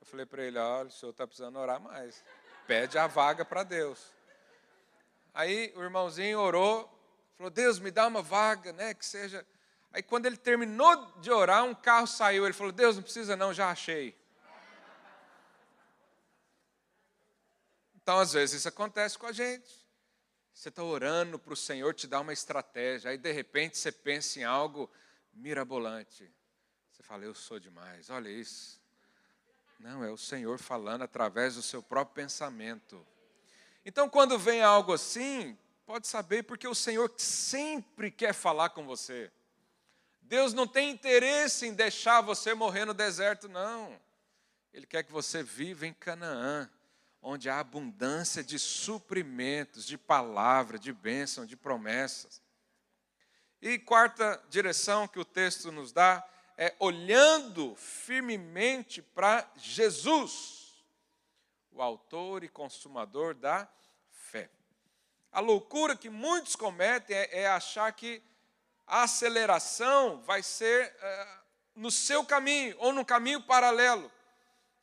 [0.00, 2.22] Eu falei para ele: olha, o senhor está precisando orar mais.
[2.66, 4.12] Pede a vaga para Deus.
[5.32, 6.88] Aí o irmãozinho orou,
[7.36, 8.94] falou: Deus, me dá uma vaga, né?
[8.94, 9.44] Que seja.
[9.92, 12.44] Aí quando ele terminou de orar, um carro saiu.
[12.44, 14.16] Ele falou: Deus, não precisa não, já achei.
[17.96, 19.82] Então, às vezes, isso acontece com a gente.
[20.52, 24.38] Você está orando para o Senhor te dar uma estratégia, aí de repente você pensa
[24.38, 24.88] em algo
[25.34, 26.30] mirabolante.
[26.90, 28.80] Você fala, eu sou demais, olha isso.
[29.78, 33.06] Não, é o Senhor falando através do seu próprio pensamento.
[33.84, 39.30] Então, quando vem algo assim, pode saber, porque o Senhor sempre quer falar com você.
[40.22, 44.00] Deus não tem interesse em deixar você morrer no deserto, não.
[44.72, 46.70] Ele quer que você viva em Canaã,
[47.20, 52.42] onde há abundância de suprimentos, de palavra, de bênção, de promessas.
[53.66, 56.22] E quarta direção que o texto nos dá
[56.54, 60.84] é olhando firmemente para Jesus,
[61.72, 63.66] o autor e consumador da
[64.10, 64.50] fé.
[65.32, 68.22] A loucura que muitos cometem é, é achar que
[68.86, 71.38] a aceleração vai ser é,
[71.74, 74.12] no seu caminho ou no caminho paralelo.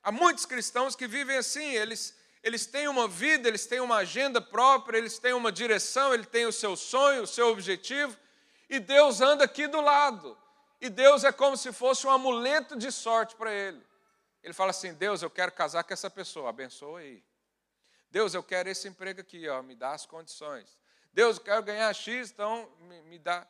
[0.02, 4.42] Há muitos cristãos que vivem assim, eles, eles têm uma vida, eles têm uma agenda
[4.42, 8.18] própria, eles têm uma direção, ele tem o seu sonho, o seu objetivo,
[8.72, 10.38] e Deus anda aqui do lado.
[10.80, 13.86] E Deus é como se fosse um amuleto de sorte para ele.
[14.42, 17.22] Ele fala assim: Deus, eu quero casar com essa pessoa, abençoa aí.
[18.10, 20.80] Deus, eu quero esse emprego aqui, ó, me dá as condições.
[21.12, 23.46] Deus, eu quero ganhar X, então me, me dá.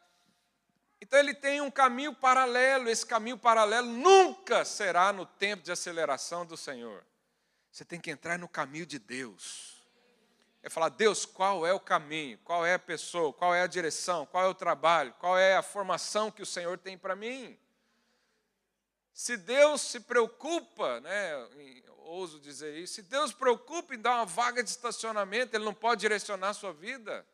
[0.99, 6.47] Então ele tem um caminho paralelo, esse caminho paralelo nunca será no tempo de aceleração
[6.47, 7.05] do Senhor.
[7.71, 9.70] Você tem que entrar no caminho de Deus.
[10.63, 14.25] É falar, Deus, qual é o caminho, qual é a pessoa, qual é a direção,
[14.27, 17.57] qual é o trabalho, qual é a formação que o Senhor tem para mim.
[19.13, 21.33] Se Deus se preocupa, né,
[21.97, 25.73] ouso dizer isso, se Deus se preocupa em dar uma vaga de estacionamento, Ele não
[25.73, 27.25] pode direcionar a sua vida.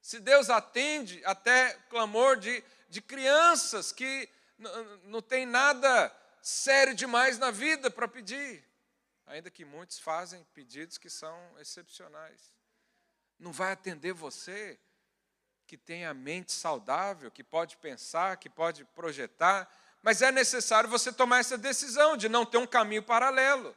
[0.00, 4.28] Se Deus atende até clamor de, de crianças que
[5.04, 8.62] não tem nada sério demais na vida para pedir,
[9.26, 12.52] ainda que muitos fazem pedidos que são excepcionais.
[13.38, 14.78] Não vai atender você
[15.66, 19.70] que tem a mente saudável, que pode pensar, que pode projetar,
[20.02, 23.74] mas é necessário você tomar essa decisão de não ter um caminho paralelo.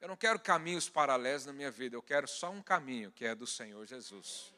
[0.00, 3.34] Eu não quero caminhos paralelos na minha vida, eu quero só um caminho, que é
[3.34, 4.54] do Senhor Jesus.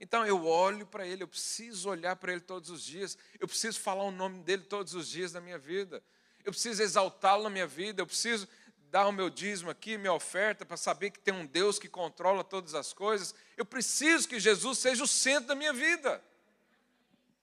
[0.00, 3.80] Então eu olho para Ele, eu preciso olhar para Ele todos os dias, eu preciso
[3.80, 6.02] falar o nome dEle todos os dias da minha vida,
[6.44, 8.48] eu preciso exaltá-lo na minha vida, eu preciso
[8.90, 12.42] dar o meu dízimo aqui, minha oferta, para saber que tem um Deus que controla
[12.42, 13.34] todas as coisas.
[13.56, 16.22] Eu preciso que Jesus seja o centro da minha vida.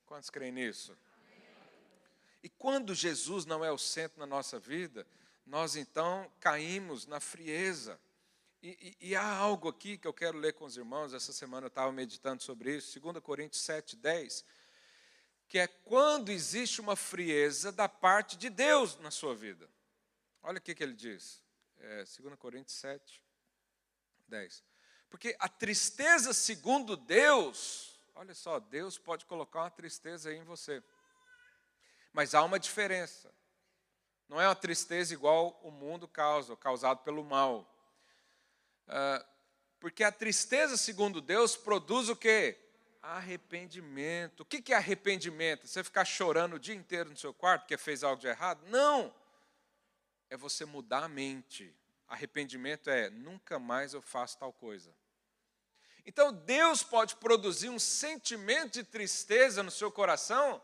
[0.06, 0.98] Quantos creem nisso?
[2.44, 5.06] E quando Jesus não é o centro na nossa vida,
[5.46, 8.00] nós então caímos na frieza.
[8.62, 11.66] E, e, e, há algo aqui que eu quero ler com os irmãos, essa semana
[11.66, 14.44] eu estava meditando sobre isso, 2 Coríntios 7, 10,
[15.48, 19.70] que é quando existe uma frieza da parte de Deus na sua vida.
[20.48, 21.44] Olha o que ele diz,
[21.80, 23.20] é, 2 Coríntios 7,
[24.28, 24.64] 10.
[25.10, 30.84] Porque a tristeza segundo Deus, olha só, Deus pode colocar uma tristeza aí em você.
[32.14, 33.34] Mas há uma diferença.
[34.30, 37.68] Não é uma tristeza igual o mundo causa, causado pelo mal.
[38.88, 39.26] Ah,
[39.80, 42.56] porque a tristeza, segundo Deus, produz o quê?
[43.02, 44.42] Arrependimento.
[44.42, 45.68] O que é arrependimento?
[45.68, 48.64] Você ficar chorando o dia inteiro no seu quarto porque fez algo de errado?
[48.68, 49.12] Não.
[50.30, 51.76] É você mudar a mente.
[52.08, 54.94] Arrependimento é nunca mais eu faço tal coisa.
[56.06, 60.62] Então Deus pode produzir um sentimento de tristeza no seu coração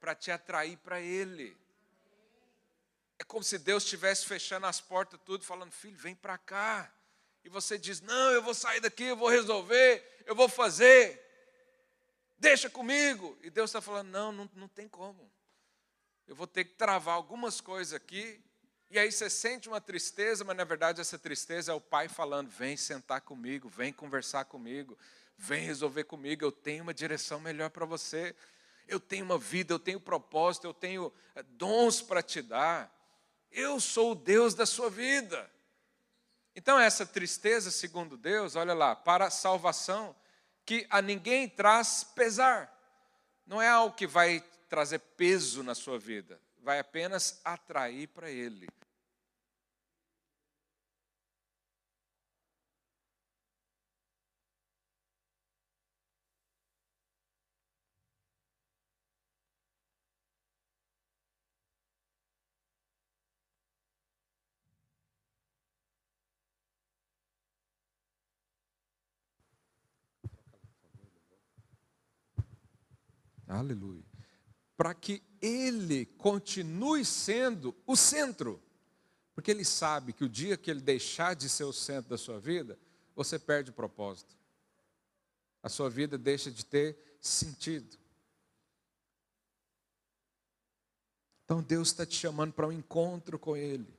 [0.00, 1.56] para te atrair para Ele.
[3.18, 6.92] É como se Deus estivesse fechando as portas tudo, falando, filho, vem para cá.
[7.44, 11.22] E você diz, não, eu vou sair daqui, eu vou resolver, eu vou fazer.
[12.38, 13.38] Deixa comigo.
[13.40, 15.30] E Deus está falando, não, não, não tem como.
[16.26, 18.42] Eu vou ter que travar algumas coisas aqui.
[18.90, 22.48] E aí você sente uma tristeza, mas na verdade essa tristeza é o pai falando:
[22.48, 24.96] vem sentar comigo, vem conversar comigo,
[25.36, 28.34] vem resolver comigo, eu tenho uma direção melhor para você
[28.88, 32.92] eu tenho uma vida, eu tenho propósito, eu tenho eh, dons para te dar.
[33.50, 35.50] Eu sou o Deus da sua vida.
[36.54, 40.14] Então, essa tristeza, segundo Deus, olha lá, para a salvação,
[40.64, 42.72] que a ninguém traz pesar.
[43.46, 48.66] Não é algo que vai trazer peso na sua vida, vai apenas atrair para Ele.
[73.46, 74.05] Aleluia.
[74.76, 78.60] Para que ele continue sendo o centro.
[79.34, 82.38] Porque ele sabe que o dia que ele deixar de ser o centro da sua
[82.38, 82.78] vida,
[83.14, 84.36] você perde o propósito.
[85.62, 87.98] A sua vida deixa de ter sentido.
[91.44, 93.96] Então Deus está te chamando para um encontro com Ele.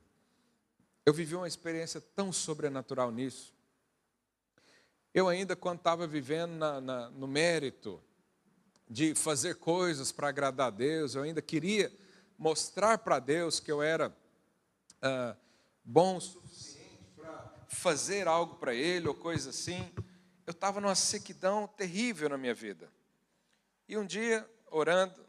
[1.04, 3.54] Eu vivi uma experiência tão sobrenatural nisso.
[5.14, 8.02] Eu ainda, quando estava vivendo na, na, no mérito
[8.88, 11.92] de fazer coisas para agradar a Deus, eu ainda queria
[12.38, 14.16] mostrar para Deus que eu era
[15.02, 15.36] ah,
[15.84, 19.92] bom o suficiente para fazer algo para Ele ou coisa assim.
[20.46, 22.90] Eu estava numa sequidão terrível na minha vida.
[23.88, 25.24] E um dia, orando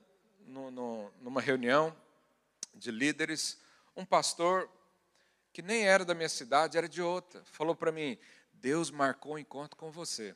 [0.45, 1.95] no, no, numa reunião
[2.73, 3.59] de líderes,
[3.95, 4.69] um pastor
[5.51, 8.17] que nem era da minha cidade, era de outra, falou para mim:
[8.53, 10.35] Deus marcou um encontro com você.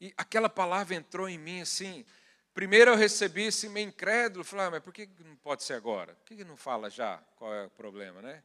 [0.00, 2.06] E aquela palavra entrou em mim assim.
[2.54, 6.14] Primeiro eu recebi esse meio incrédulo, falei, ah, mas por que não pode ser agora?
[6.14, 8.42] Por que não fala já qual é o problema, né?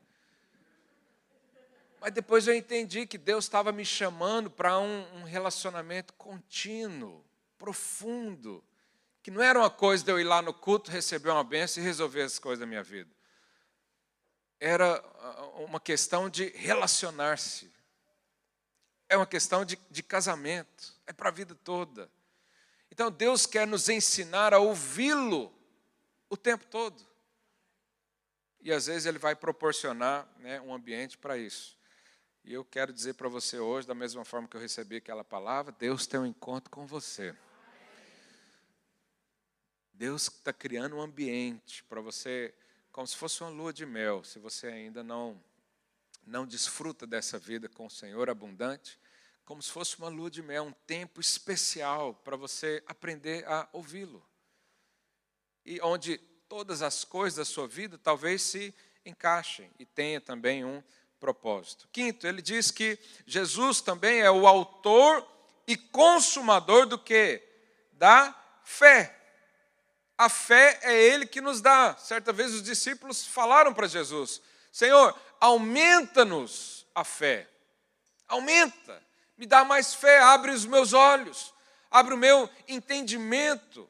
[1.99, 7.25] Mas depois eu entendi que Deus estava me chamando para um, um relacionamento contínuo,
[7.57, 8.63] profundo,
[9.23, 11.85] que não era uma coisa de eu ir lá no culto, receber uma bênção e
[11.85, 13.09] resolver as coisas da minha vida.
[14.59, 17.73] Era ah, uma questão de relacionar-se.
[19.15, 20.93] É uma questão de, de casamento.
[21.07, 22.11] É para a vida toda.
[22.91, 25.53] Então Deus quer nos ensinar a ouvi-lo
[26.29, 27.01] o tempo todo.
[28.59, 31.77] E às vezes Ele vai proporcionar né, um ambiente para isso.
[32.43, 35.71] E eu quero dizer para você hoje, da mesma forma que eu recebi aquela palavra,
[35.71, 37.33] Deus tem um encontro com você.
[39.93, 42.53] Deus está criando um ambiente para você,
[42.91, 44.25] como se fosse uma lua de mel.
[44.25, 45.41] Se você ainda não,
[46.27, 48.99] não desfruta dessa vida com o Senhor abundante,
[49.45, 54.25] como se fosse uma lua de mel, um tempo especial para você aprender a ouvi-lo.
[55.63, 56.17] E onde
[56.49, 58.73] todas as coisas da sua vida talvez se
[59.05, 60.83] encaixem e tenha também um
[61.19, 61.87] propósito.
[61.91, 65.25] Quinto, ele diz que Jesus também é o autor
[65.67, 67.41] e consumador do que?
[67.93, 69.15] Da fé.
[70.17, 71.95] A fé é Ele que nos dá.
[71.97, 74.41] Certa vez os discípulos falaram para Jesus:
[74.71, 77.49] Senhor, aumenta-nos a fé.
[78.27, 79.03] Aumenta,
[79.37, 81.53] me dá mais fé, abre os meus olhos,
[81.89, 83.89] abre o meu entendimento.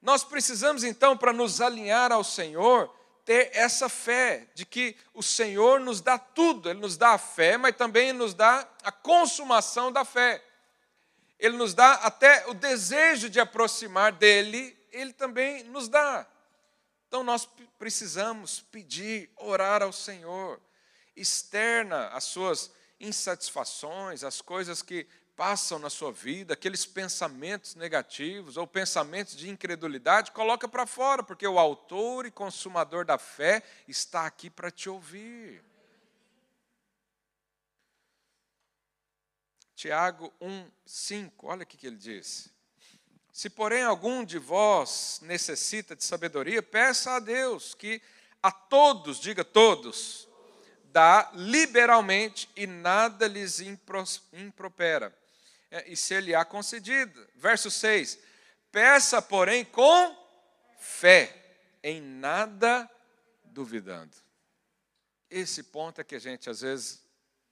[0.00, 2.92] Nós precisamos então, para nos alinhar ao Senhor,
[3.24, 6.68] ter essa fé de que o Senhor nos dá tudo.
[6.68, 10.42] Ele nos dá a fé, mas também nos dá a consumação da fé.
[11.38, 16.26] Ele nos dá até o desejo de aproximar dele ele também nos dá.
[17.08, 20.60] Então nós precisamos pedir, orar ao Senhor,
[21.16, 22.70] externa as suas
[23.02, 30.30] insatisfações, as coisas que passam na sua vida, aqueles pensamentos negativos ou pensamentos de incredulidade,
[30.30, 35.64] coloca para fora, porque o autor e consumador da fé está aqui para te ouvir.
[39.74, 42.48] Tiago 1, 5, olha o que ele diz.
[43.32, 48.00] Se, porém, algum de vós necessita de sabedoria, peça a Deus, que
[48.42, 50.28] a todos, diga todos,
[50.92, 53.60] dá liberalmente e nada lhes
[54.32, 55.16] impropera.
[55.70, 57.26] É, e se lhe há concedido.
[57.34, 58.18] Verso 6:
[58.70, 60.16] Peça, porém, com
[60.78, 61.34] fé,
[61.82, 62.88] em nada
[63.44, 64.14] duvidando.
[65.30, 67.02] Esse ponto é que a gente às vezes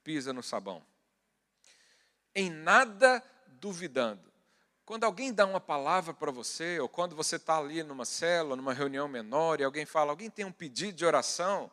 [0.04, 0.84] pisa no sabão.
[2.34, 4.30] Em nada duvidando.
[4.84, 8.74] Quando alguém dá uma palavra para você, ou quando você está ali numa célula, numa
[8.74, 11.70] reunião menor, e alguém fala, alguém tem um pedido de oração,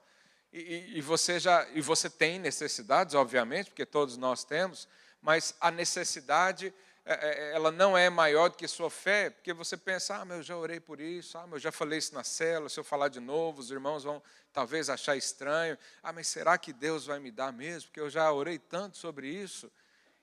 [0.52, 4.88] e, e, você já e você tem necessidades, obviamente, porque todos nós temos,
[5.22, 6.74] mas a necessidade
[7.06, 10.38] é, é, ela não é maior do que sua fé, porque você pensa, ah, mas
[10.38, 12.84] eu já orei por isso, ah, mas eu já falei isso na célula, se eu
[12.84, 14.22] falar de novo, os irmãos vão
[14.52, 17.88] talvez achar estranho, ah, mas será que Deus vai me dar mesmo?
[17.88, 19.72] Porque eu já orei tanto sobre isso.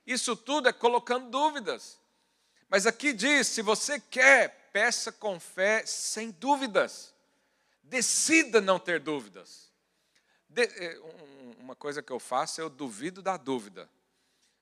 [0.06, 1.98] Isso tudo é colocando dúvidas.
[2.68, 7.14] Mas aqui diz: se você quer, peça com fé, sem dúvidas.
[7.82, 9.63] Decida não ter dúvidas.
[10.56, 10.98] É,
[11.58, 13.88] uma coisa que eu faço, eu duvido da dúvida.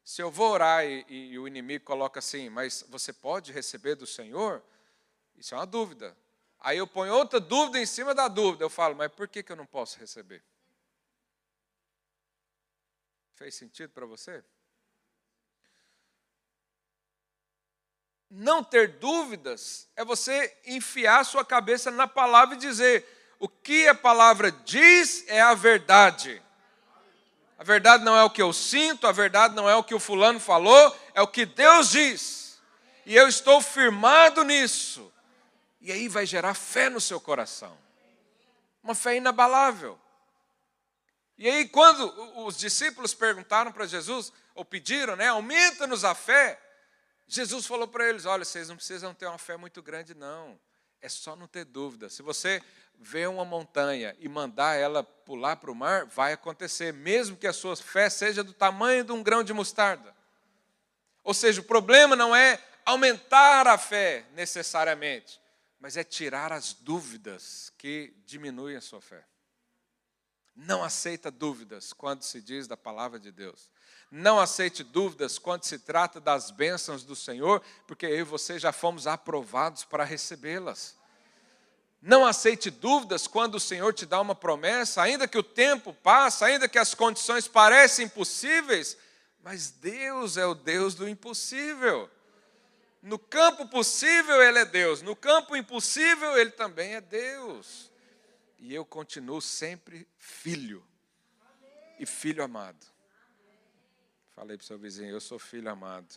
[0.05, 4.07] Se eu vou orar e, e, o inimigo coloca assim, mas você pode receber do
[4.07, 4.63] Senhor?
[5.37, 6.17] Isso é uma dúvida.
[6.59, 8.65] Aí eu ponho outra dúvida em cima da dúvida.
[8.65, 10.43] Eu falo, mas por que, que eu não posso receber?
[13.33, 14.45] Fez sentido para você?
[18.35, 23.07] não ter dúvidas é você enfiar sua cabeça na palavra e dizer:
[23.43, 26.41] o que a palavra diz é a verdade.
[27.59, 29.99] A verdade não é o que eu sinto, a verdade não é o que o
[29.99, 32.63] fulano falou, é o que Deus diz.
[33.05, 35.13] E eu estou firmado nisso.
[35.81, 37.77] E aí vai gerar fé no seu coração.
[38.81, 39.99] Uma fé inabalável.
[41.37, 42.15] E aí, quando
[42.47, 46.61] os discípulos perguntaram para Jesus, ou pediram, né, aumenta-nos a fé,
[47.27, 50.57] Jesus falou para eles: olha, vocês não precisam ter uma fé muito grande, não.
[51.01, 52.09] É só não ter dúvida.
[52.09, 52.63] Se você
[53.03, 57.53] vê uma montanha e mandar ela pular para o mar, vai acontecer, mesmo que a
[57.53, 60.15] sua fé seja do tamanho de um grão de mostarda.
[61.25, 65.41] Ou seja, o problema não é aumentar a fé necessariamente,
[65.81, 69.25] mas é tirar as dúvidas que diminuem a sua fé.
[70.55, 73.71] Não aceita dúvidas quando se diz da palavra de Deus.
[74.11, 78.71] Não aceite dúvidas quando se trata das bênçãos do Senhor, porque eu e você já
[78.71, 80.97] fomos aprovados para recebê-las.
[82.03, 86.45] Não aceite dúvidas quando o Senhor te dá uma promessa, ainda que o tempo passe,
[86.45, 88.99] ainda que as condições parecem impossíveis,
[89.41, 92.11] mas Deus é o Deus do impossível.
[93.01, 97.89] No campo possível, Ele é Deus, no campo impossível, Ele também é Deus.
[98.59, 100.85] E eu continuo sempre filho,
[102.01, 102.85] e filho amado.
[104.35, 106.17] Falei para o seu vizinho, eu sou filho amado.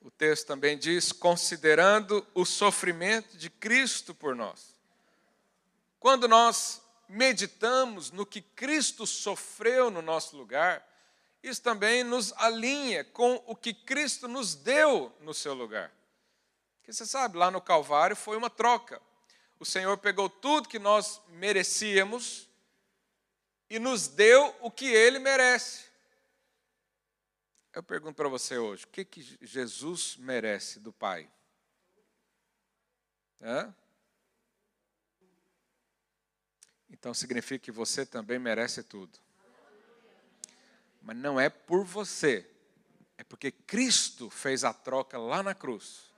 [0.00, 4.74] O texto também diz: considerando o sofrimento de Cristo por nós.
[5.98, 10.86] Quando nós meditamos no que Cristo sofreu no nosso lugar,
[11.42, 15.92] isso também nos alinha com o que Cristo nos deu no seu lugar.
[16.78, 19.00] Porque você sabe, lá no Calvário foi uma troca.
[19.58, 22.48] O Senhor pegou tudo que nós merecíamos
[23.68, 25.89] e nos deu o que ele merece.
[27.72, 31.30] Eu pergunto para você hoje: o que, que Jesus merece do Pai?
[33.40, 33.74] Hã?
[36.90, 39.18] Então significa que você também merece tudo.
[41.00, 42.48] Mas não é por você,
[43.16, 46.12] é porque Cristo fez a troca lá na cruz.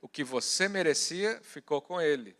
[0.00, 2.36] O que você merecia ficou com Ele.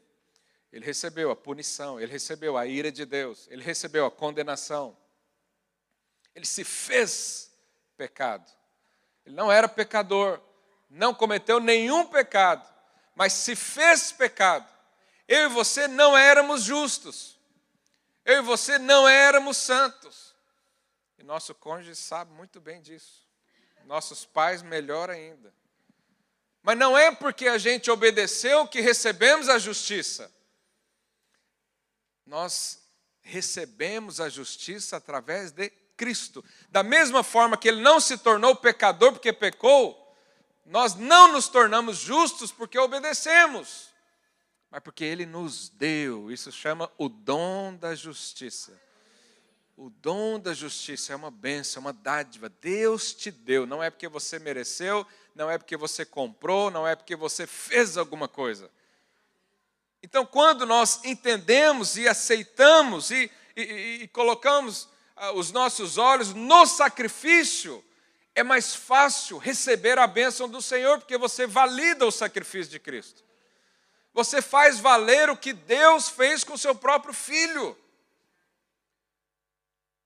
[0.71, 4.97] Ele recebeu a punição, ele recebeu a ira de Deus, ele recebeu a condenação.
[6.35, 7.51] Ele se fez
[7.99, 8.51] pecado.
[9.27, 10.41] Ele não era pecador,
[10.89, 12.67] não cometeu nenhum pecado,
[13.15, 14.67] mas se fez pecado.
[15.27, 17.39] Eu e você não éramos justos.
[18.25, 20.35] Eu e você não éramos santos.
[21.19, 23.27] E nosso cônjuge sabe muito bem disso.
[23.85, 25.53] Nossos pais, melhor ainda.
[26.63, 30.33] Mas não é porque a gente obedeceu que recebemos a justiça.
[32.25, 32.83] Nós
[33.21, 36.43] recebemos a justiça através de Cristo.
[36.71, 40.17] Da mesma forma que ele não se tornou pecador porque pecou,
[40.65, 43.89] nós não nos tornamos justos porque obedecemos,
[44.71, 46.31] mas porque ele nos deu.
[46.31, 48.81] Isso chama o dom da justiça.
[49.77, 52.49] O dom da justiça é uma bênção, é uma dádiva.
[52.49, 53.67] Deus te deu.
[53.67, 57.97] Não é porque você mereceu, não é porque você comprou, não é porque você fez
[57.97, 58.71] alguma coisa.
[60.03, 64.98] Então, quando nós entendemos e aceitamos e, e, e colocamos ah,
[65.35, 67.85] os nossos olhos no sacrifício,
[68.35, 73.25] é mais fácil receber a bênção do Senhor, porque você valida o sacrifício de Cristo.
[74.13, 77.77] Você faz valer o que Deus fez com o seu próprio filho.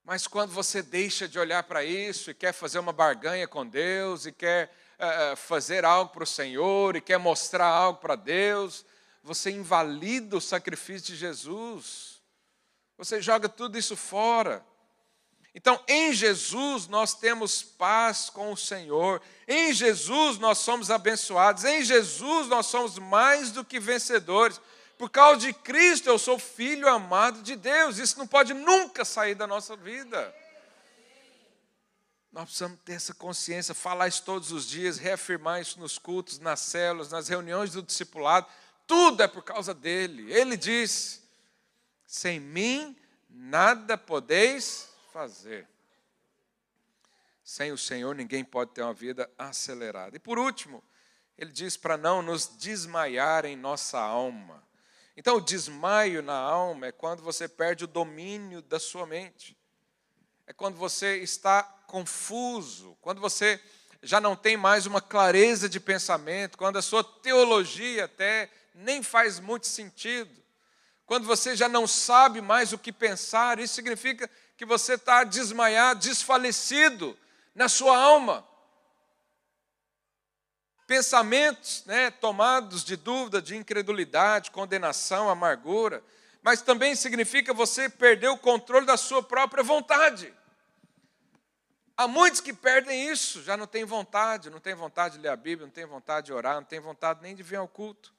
[0.04, 4.26] Mas quando você deixa de olhar para isso e quer fazer uma barganha com Deus,
[4.26, 8.84] e quer uh, fazer algo para o Senhor, e quer mostrar algo para Deus,
[9.22, 12.20] você invalida o sacrifício de Jesus.
[12.98, 14.64] Você joga tudo isso fora.
[15.54, 21.84] Então, em Jesus nós temos paz com o Senhor, em Jesus nós somos abençoados, em
[21.84, 24.60] Jesus nós somos mais do que vencedores.
[24.96, 29.34] Por causa de Cristo eu sou filho amado de Deus, isso não pode nunca sair
[29.34, 30.34] da nossa vida.
[32.32, 36.60] Nós precisamos ter essa consciência, falar isso todos os dias, reafirmar isso nos cultos, nas
[36.60, 38.46] células, nas reuniões do discipulado.
[38.86, 40.32] Tudo é por causa dele.
[40.32, 41.22] Ele diz:
[42.06, 42.96] sem mim
[43.28, 45.68] nada podeis fazer.
[47.44, 50.16] Sem o Senhor, ninguém pode ter uma vida acelerada.
[50.16, 50.82] E por último,
[51.36, 54.66] ele diz para não nos desmaiar em nossa alma.
[55.16, 59.56] Então, o desmaio na alma é quando você perde o domínio da sua mente.
[60.46, 63.60] É quando você está confuso, quando você
[64.02, 69.38] já não tem mais uma clareza de pensamento, quando a sua teologia até nem faz
[69.38, 70.42] muito sentido.
[71.04, 74.30] Quando você já não sabe mais o que pensar, isso significa
[74.62, 77.18] que você está desmaiado, desfalecido
[77.52, 78.46] na sua alma.
[80.86, 86.00] Pensamentos né, tomados de dúvida, de incredulidade, condenação, amargura,
[86.42, 90.32] mas também significa você perder o controle da sua própria vontade.
[91.96, 95.36] Há muitos que perdem isso, já não tem vontade, não tem vontade de ler a
[95.36, 98.14] Bíblia, não tem vontade de orar, não tem vontade nem de vir ao culto.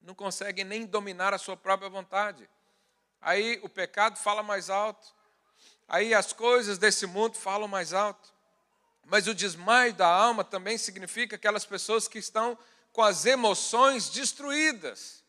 [0.00, 2.48] Não conseguem nem dominar a sua própria vontade
[3.20, 5.06] aí o pecado fala mais alto,
[5.88, 8.34] aí as coisas desse mundo falam mais alto.
[9.04, 12.58] Mas o desmaio da alma também significa aquelas pessoas que estão
[12.92, 15.22] com as emoções destruídas,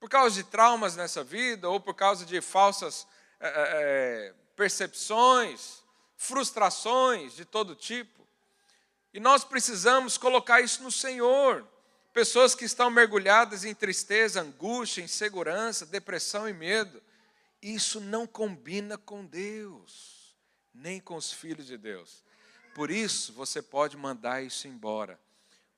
[0.00, 3.06] por causa de traumas nessa vida ou por causa de falsas
[3.38, 5.82] é, percepções,
[6.16, 8.26] frustrações de todo tipo.
[9.12, 11.66] E nós precisamos colocar isso no Senhor.
[12.12, 17.02] Pessoas que estão mergulhadas em tristeza, angústia, insegurança, depressão e medo.
[17.62, 20.34] Isso não combina com Deus,
[20.74, 22.24] nem com os filhos de Deus.
[22.74, 25.20] Por isso, você pode mandar isso embora.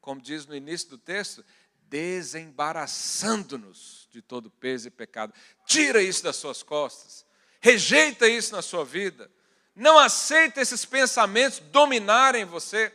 [0.00, 1.44] Como diz no início do texto,
[1.82, 5.34] desembaraçando-nos de todo peso e pecado.
[5.66, 7.26] Tira isso das suas costas.
[7.60, 9.30] Rejeita isso na sua vida.
[9.74, 12.94] Não aceita esses pensamentos dominarem você.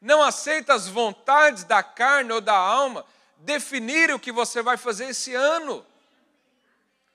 [0.00, 3.04] Não aceita as vontades da carne ou da alma
[3.38, 5.84] definirem o que você vai fazer esse ano.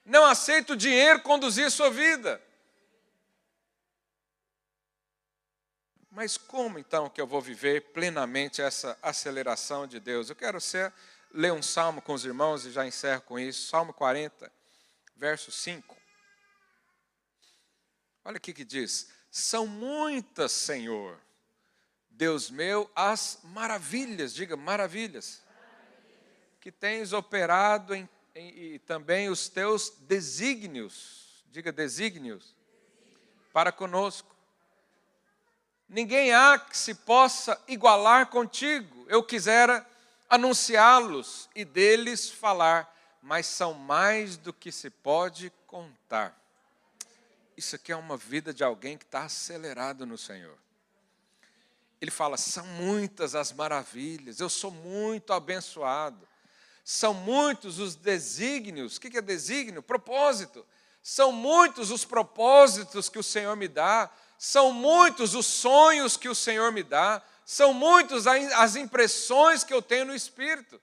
[0.06, 2.42] Não aceita o dinheiro conduzir sua vida.
[6.12, 10.30] Mas como então que eu vou viver plenamente essa aceleração de Deus?
[10.30, 10.94] Eu quero ser,
[11.32, 13.68] ler um salmo com os irmãos e já encerro com isso.
[13.68, 14.50] Salmo 40,
[15.16, 15.98] verso 5.
[18.24, 21.20] Olha o que diz: São muitas, Senhor,
[22.10, 25.44] Deus meu, as maravilhas, diga maravilhas,
[26.62, 32.54] que tens operado em, e também os teus desígnios, diga desígnios,
[33.54, 34.36] para conosco.
[35.88, 39.06] Ninguém há que se possa igualar contigo.
[39.08, 39.88] Eu quisera
[40.30, 46.38] anunciá-los e deles falar, mas são mais do que se pode contar.
[47.56, 50.58] Isso aqui é uma vida de alguém que está acelerado no Senhor.
[52.02, 56.28] Ele fala: são muitas as maravilhas, eu sou muito abençoado.
[56.86, 58.96] São muitos os desígnios.
[58.96, 59.84] O que é desígnio?
[59.84, 60.66] Propósito.
[61.04, 66.36] São muitos os propósitos que o Senhor me dá são muitos os sonhos que o
[66.36, 70.82] Senhor me dá, são muitas as impressões que eu tenho no Espírito.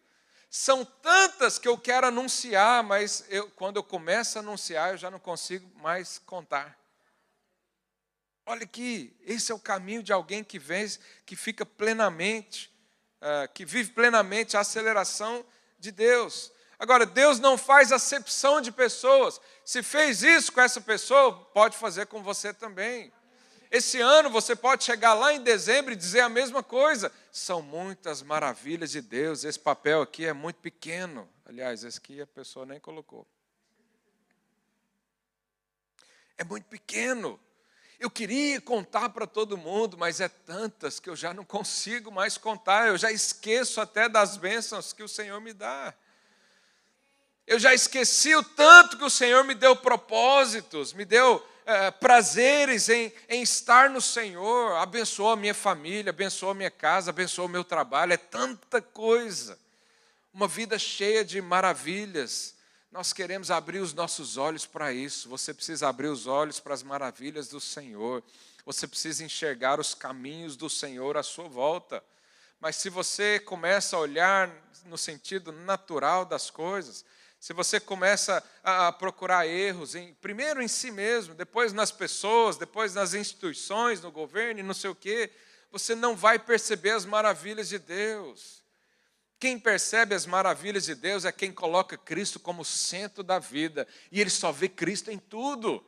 [0.48, 5.10] São tantas que eu quero anunciar, mas eu, quando eu começo a anunciar, eu já
[5.10, 6.78] não consigo mais contar.
[8.44, 12.70] Olha aqui, esse é o caminho de alguém que vence, que fica plenamente,
[13.20, 15.44] uh, que vive plenamente a aceleração
[15.82, 16.52] de Deus.
[16.78, 19.40] Agora, Deus não faz acepção de pessoas.
[19.64, 23.12] Se fez isso com essa pessoa, pode fazer com você também.
[23.70, 27.12] Esse ano você pode chegar lá em dezembro e dizer a mesma coisa.
[27.32, 29.44] São muitas maravilhas de Deus.
[29.44, 31.28] Esse papel aqui é muito pequeno.
[31.44, 33.26] Aliás, esse aqui a pessoa nem colocou.
[36.38, 37.40] É muito pequeno.
[38.02, 42.36] Eu queria contar para todo mundo, mas é tantas que eu já não consigo mais
[42.36, 42.88] contar.
[42.88, 45.94] Eu já esqueço até das bênçãos que o Senhor me dá.
[47.46, 52.88] Eu já esqueci o tanto que o Senhor me deu propósitos, me deu é, prazeres
[52.88, 57.50] em, em estar no Senhor, abençoou a minha família, abençoou a minha casa, abençoou o
[57.52, 59.56] meu trabalho, é tanta coisa.
[60.34, 62.56] Uma vida cheia de maravilhas.
[62.92, 65.26] Nós queremos abrir os nossos olhos para isso.
[65.30, 68.22] Você precisa abrir os olhos para as maravilhas do Senhor.
[68.66, 72.04] Você precisa enxergar os caminhos do Senhor à sua volta.
[72.60, 77.02] Mas se você começa a olhar no sentido natural das coisas,
[77.40, 82.92] se você começa a procurar erros, em, primeiro em si mesmo, depois nas pessoas, depois
[82.92, 85.30] nas instituições, no governo e não sei o quê,
[85.70, 88.61] você não vai perceber as maravilhas de Deus.
[89.42, 94.20] Quem percebe as maravilhas de Deus é quem coloca Cristo como centro da vida, e
[94.20, 95.84] ele só vê Cristo em tudo.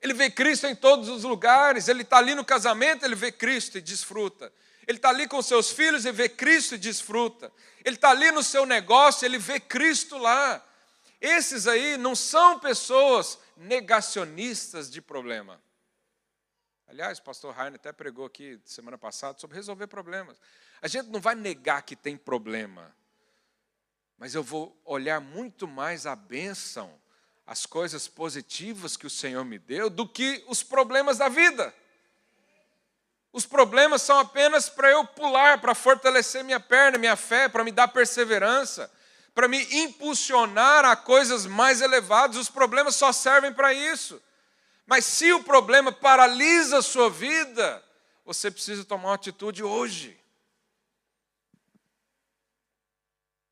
[0.00, 3.76] Ele vê Cristo em todos os lugares, ele está ali no casamento, ele vê Cristo
[3.76, 4.50] e desfruta.
[4.88, 7.52] Ele está ali com seus filhos e vê Cristo e desfruta.
[7.84, 10.66] Ele está ali no seu negócio, ele vê Cristo lá.
[11.20, 15.60] Esses aí não são pessoas negacionistas de problema.
[16.92, 20.36] Aliás, o pastor Heine até pregou aqui semana passada sobre resolver problemas.
[20.82, 22.94] A gente não vai negar que tem problema,
[24.18, 26.92] mas eu vou olhar muito mais a bênção,
[27.46, 31.74] as coisas positivas que o Senhor me deu, do que os problemas da vida.
[33.32, 37.72] Os problemas são apenas para eu pular, para fortalecer minha perna, minha fé, para me
[37.72, 38.92] dar perseverança,
[39.34, 42.36] para me impulsionar a coisas mais elevadas.
[42.36, 44.22] Os problemas só servem para isso.
[44.86, 47.82] Mas se o problema paralisa a sua vida,
[48.24, 50.18] você precisa tomar uma atitude hoje.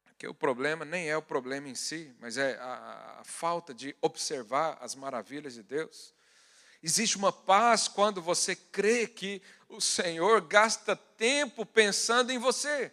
[0.05, 3.97] Porque o problema nem é o problema em si, mas é a, a falta de
[4.03, 6.13] observar as maravilhas de Deus.
[6.83, 12.93] Existe uma paz quando você crê que o Senhor gasta tempo pensando em você.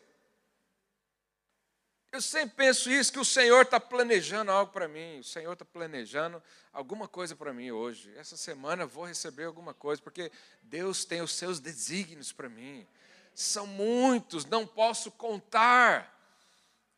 [2.12, 5.66] Eu sempre penso isso, que o Senhor está planejando algo para mim, o Senhor está
[5.66, 6.42] planejando
[6.72, 8.12] alguma coisa para mim hoje.
[8.18, 10.32] Essa semana vou receber alguma coisa, porque
[10.64, 12.88] Deus tem os seus desígnios para mim.
[13.36, 16.18] São muitos, não posso contar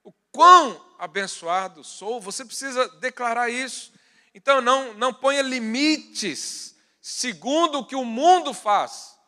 [0.03, 2.21] o quão abençoado sou.
[2.21, 3.91] Você precisa declarar isso.
[4.33, 9.18] Então não, não ponha limites segundo o que o mundo faz.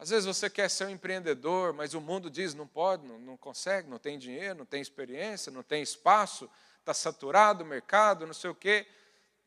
[0.00, 3.36] Às vezes você quer ser um empreendedor, mas o mundo diz não pode, não, não
[3.36, 6.48] consegue, não tem dinheiro, não tem experiência, não tem espaço,
[6.78, 8.86] está saturado o mercado, não sei o quê.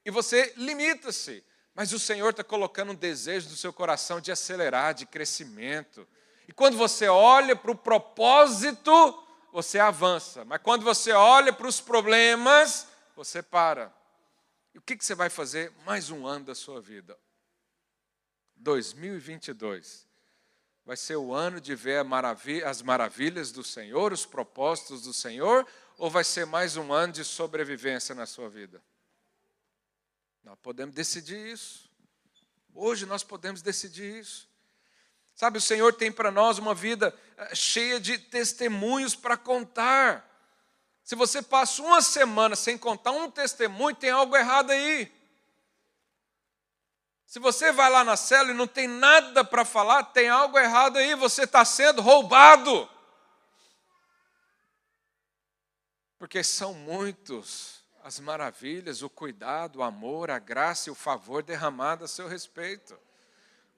[0.05, 1.43] E você limita-se.
[1.73, 6.07] Mas o Senhor está colocando um desejo no seu coração de acelerar, de crescimento.
[6.47, 8.91] E quando você olha para o propósito,
[9.51, 10.45] você avança.
[10.45, 13.91] Mas quando você olha para os problemas, você para.
[14.71, 17.17] E o que, que você vai fazer mais um ano da sua vida?
[18.57, 20.12] 2022
[20.85, 22.05] vai ser o ano de ver
[22.65, 25.65] as maravilhas do Senhor, os propósitos do Senhor,
[25.97, 28.81] ou vai ser mais um ano de sobrevivência na sua vida?
[30.43, 31.89] Nós podemos decidir isso.
[32.73, 34.49] Hoje nós podemos decidir isso.
[35.35, 40.29] Sabe, o Senhor tem para nós uma vida eh, cheia de testemunhos para contar.
[41.03, 45.11] Se você passa uma semana sem contar um testemunho, tem algo errado aí.
[47.33, 50.97] Se você vai lá na cela e não tem nada para falar, tem algo errado
[50.97, 52.87] aí, você está sendo roubado.
[56.19, 62.05] Porque são muitos as maravilhas, o cuidado, o amor, a graça e o favor derramado
[62.05, 62.95] a seu respeito.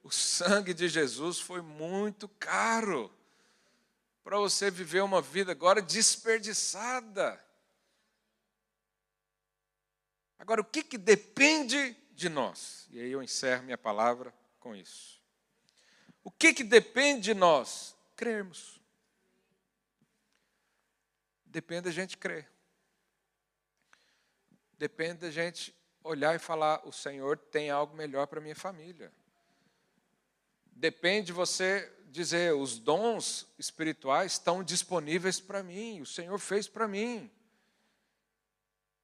[0.03, 3.09] O sangue de Jesus foi muito caro
[4.21, 7.41] para você viver uma vida agora desperdiçada.
[10.37, 12.87] Agora, o que, que depende de nós?
[12.89, 15.21] E aí eu encerro minha palavra com isso.
[16.23, 17.95] O que, que depende de nós?
[18.15, 18.81] Crermos.
[21.45, 22.49] Depende da gente crer.
[24.77, 29.11] Depende da gente olhar e falar: o Senhor tem algo melhor para minha família.
[30.65, 36.87] Depende de você dizer: os dons espirituais estão disponíveis para mim, o Senhor fez para
[36.87, 37.31] mim.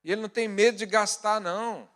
[0.04, 1.90] E Ele não tem medo de gastar, não.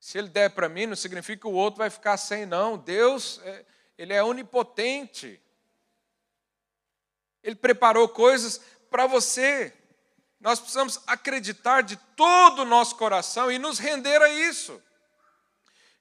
[0.00, 2.78] Se Ele der para mim, não significa que o outro vai ficar sem, não.
[2.78, 3.64] Deus, é,
[3.96, 5.40] Ele é onipotente.
[7.42, 9.72] Ele preparou coisas para você.
[10.40, 14.80] Nós precisamos acreditar de todo o nosso coração e nos render a isso.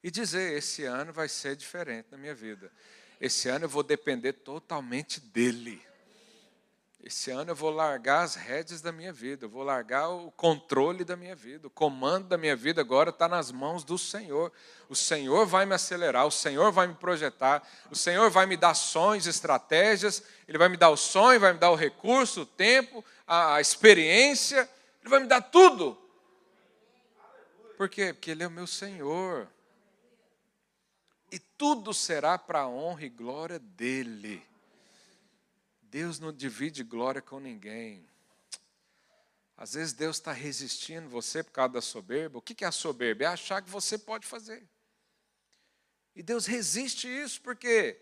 [0.03, 2.71] E dizer: esse ano vai ser diferente na minha vida.
[3.19, 5.81] Esse ano eu vou depender totalmente dEle.
[7.07, 11.05] Esse ano eu vou largar as rédeas da minha vida, eu vou largar o controle
[11.05, 14.51] da minha vida, o comando da minha vida agora está nas mãos do Senhor.
[14.89, 18.73] O Senhor vai me acelerar, o Senhor vai me projetar, o Senhor vai me dar
[18.73, 23.01] sonhos, estratégias, Ele vai me dar o sonho, vai me dar o recurso, o tempo,
[23.25, 25.97] a experiência, Ele vai me dar tudo.
[27.77, 28.11] Por quê?
[28.13, 29.47] Porque Ele é o meu Senhor.
[31.31, 34.46] E tudo será para a honra e glória dEle.
[35.97, 38.07] Deus não divide glória com ninguém.
[39.57, 42.37] Às vezes Deus está resistindo você por causa da soberba.
[42.37, 43.23] O que é a soberba?
[43.23, 44.63] É achar que você pode fazer.
[46.15, 47.99] E Deus resiste isso porque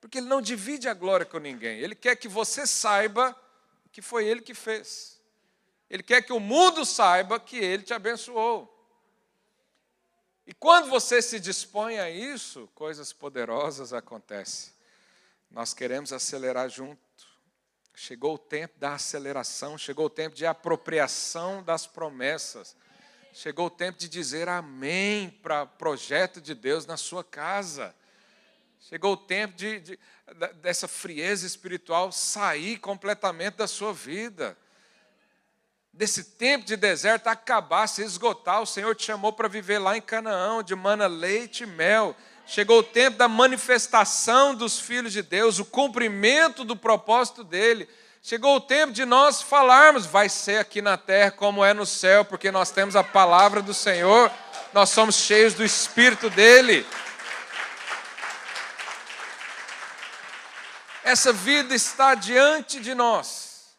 [0.00, 1.78] porque Ele não divide a glória com ninguém.
[1.78, 3.38] Ele quer que você saiba
[3.92, 5.20] que foi Ele que fez.
[5.90, 8.74] Ele quer que o mundo saiba que Ele te abençoou.
[10.46, 14.72] E quando você se dispõe a isso, coisas poderosas acontecem.
[15.50, 17.07] Nós queremos acelerar junto.
[18.00, 22.76] Chegou o tempo da aceleração, chegou o tempo de apropriação das promessas.
[23.32, 27.92] Chegou o tempo de dizer amém para o projeto de Deus na sua casa.
[28.78, 29.98] Chegou o tempo de, de,
[30.62, 34.56] dessa frieza espiritual sair completamente da sua vida.
[35.92, 38.62] Desse tempo de deserto acabar, se esgotar.
[38.62, 42.14] O Senhor te chamou para viver lá em Canaã, de mana, leite e mel.
[42.48, 47.86] Chegou o tempo da manifestação dos filhos de Deus, o cumprimento do propósito dele.
[48.22, 52.24] Chegou o tempo de nós falarmos, vai ser aqui na terra como é no céu,
[52.24, 54.32] porque nós temos a palavra do Senhor,
[54.72, 56.86] nós somos cheios do Espírito dele.
[61.04, 63.76] Essa vida está diante de nós.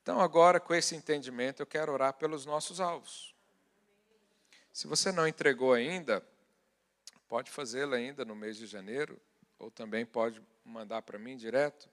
[0.00, 3.35] Então, agora, com esse entendimento, eu quero orar pelos nossos alvos.
[4.76, 6.22] Se você não entregou ainda,
[7.28, 9.18] pode fazê-lo ainda no mês de janeiro,
[9.58, 11.88] ou também pode mandar para mim direto.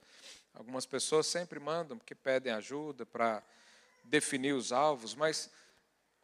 [0.54, 3.42] Algumas pessoas sempre mandam, porque pedem ajuda para
[4.04, 5.50] definir os alvos, mas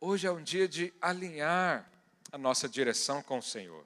[0.02, 1.90] hoje é um dia de alinhar
[2.30, 3.86] a nossa direção com o Senhor.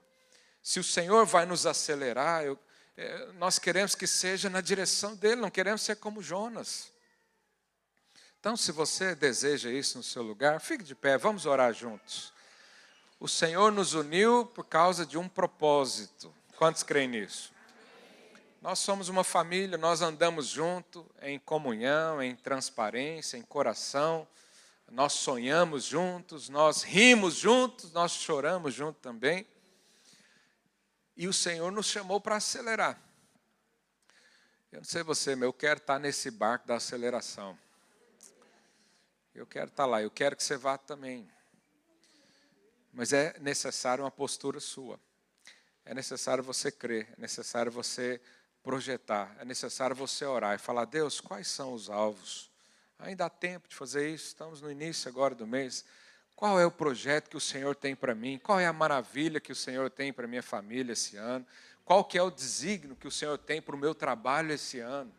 [0.63, 2.57] Se o Senhor vai nos acelerar, eu,
[2.97, 6.91] é, nós queremos que seja na direção dele, não queremos ser como Jonas.
[8.39, 12.33] Então, se você deseja isso no seu lugar, fique de pé, vamos orar juntos.
[13.23, 16.29] O Senhor nos uniu por causa de um propósito.
[16.57, 17.53] Quantos creem nisso?
[18.61, 24.27] Nós somos uma família, nós andamos junto em comunhão, em transparência, em coração.
[24.91, 29.47] nós sonhamos juntos, nós rimos juntos, nós choramos juntos também.
[31.15, 33.01] E o Senhor nos chamou para acelerar.
[34.69, 37.57] Eu não sei você, mas eu quero estar nesse barco da aceleração.
[39.33, 41.32] Eu quero estar lá, eu quero que você vá também.
[42.93, 44.99] Mas é necessário uma postura sua.
[45.83, 48.21] É necessário você crer, é necessário você
[48.61, 52.49] projetar, é necessário você orar e falar: Deus, quais são os alvos?
[52.99, 55.83] Ainda há tempo de fazer isso, estamos no início agora do mês.
[56.35, 58.39] Qual é o projeto que o Senhor tem para mim?
[58.41, 61.45] Qual é a maravilha que o Senhor tem para minha família esse ano?
[61.83, 65.13] Qual que é o desígnio que o Senhor tem para o meu trabalho esse ano?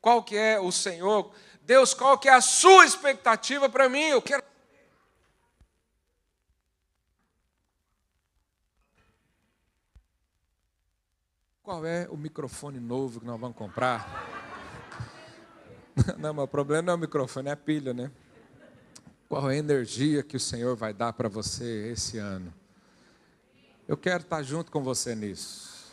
[0.00, 1.34] Qual que é o Senhor?
[1.62, 4.04] Deus, qual que é a sua expectativa para mim?
[4.04, 4.42] Eu quero
[11.68, 14.26] Qual é o microfone novo que nós vamos comprar?
[16.16, 18.10] Não, mas o problema não é o microfone, é a pilha, né?
[19.28, 22.54] Qual é a energia que o Senhor vai dar para você esse ano?
[23.86, 25.92] Eu quero estar junto com você nisso.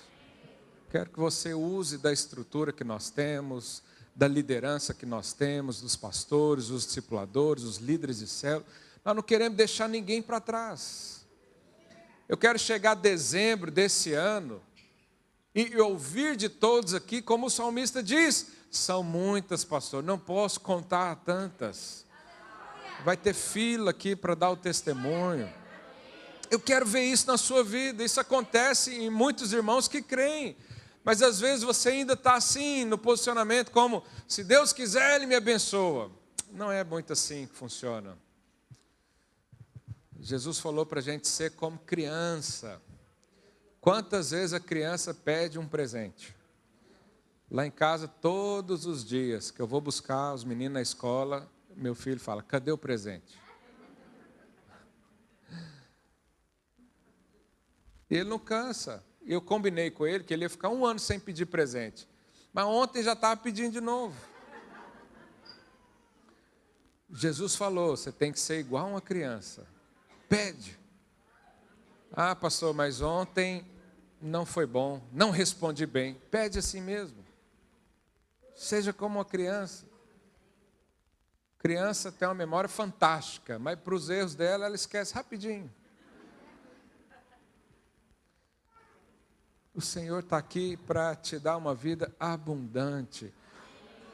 [0.90, 3.84] Quero que você use da estrutura que nós temos,
[4.16, 8.64] da liderança que nós temos, dos pastores, os discipuladores, os líderes de céu.
[9.04, 11.26] Nós não queremos deixar ninguém para trás.
[12.30, 14.62] Eu quero chegar a dezembro desse ano
[15.56, 21.16] e ouvir de todos aqui, como o salmista diz: são muitas, pastor, não posso contar
[21.24, 22.06] tantas.
[23.06, 25.50] Vai ter fila aqui para dar o testemunho.
[26.52, 28.04] Eu quero ver isso na sua vida.
[28.04, 30.58] Isso acontece em muitos irmãos que creem.
[31.04, 35.36] Mas às vezes você ainda está assim, no posicionamento, como se Deus quiser, Ele me
[35.36, 36.12] abençoa.
[36.52, 38.18] Não é muito assim que funciona.
[40.20, 42.82] Jesus falou para a gente ser como criança.
[43.86, 46.36] Quantas vezes a criança pede um presente?
[47.52, 51.94] Lá em casa, todos os dias que eu vou buscar os meninos na escola, meu
[51.94, 53.40] filho fala: cadê o presente?
[58.10, 61.46] Ele não cansa eu combinei com ele que ele ia ficar um ano sem pedir
[61.46, 62.08] presente.
[62.52, 64.16] Mas ontem já estava pedindo de novo.
[67.12, 69.68] Jesus falou: você tem que ser igual uma criança.
[70.28, 70.80] Pede.
[72.12, 73.75] Ah, pastor, mas ontem
[74.26, 76.16] não foi bom, não respondi bem.
[76.32, 77.24] Pede assim mesmo.
[78.56, 79.86] Seja como uma criança.
[81.60, 85.72] Criança tem uma memória fantástica, mas para os erros dela, ela esquece rapidinho.
[89.74, 93.34] O Senhor está aqui para te dar uma vida abundante.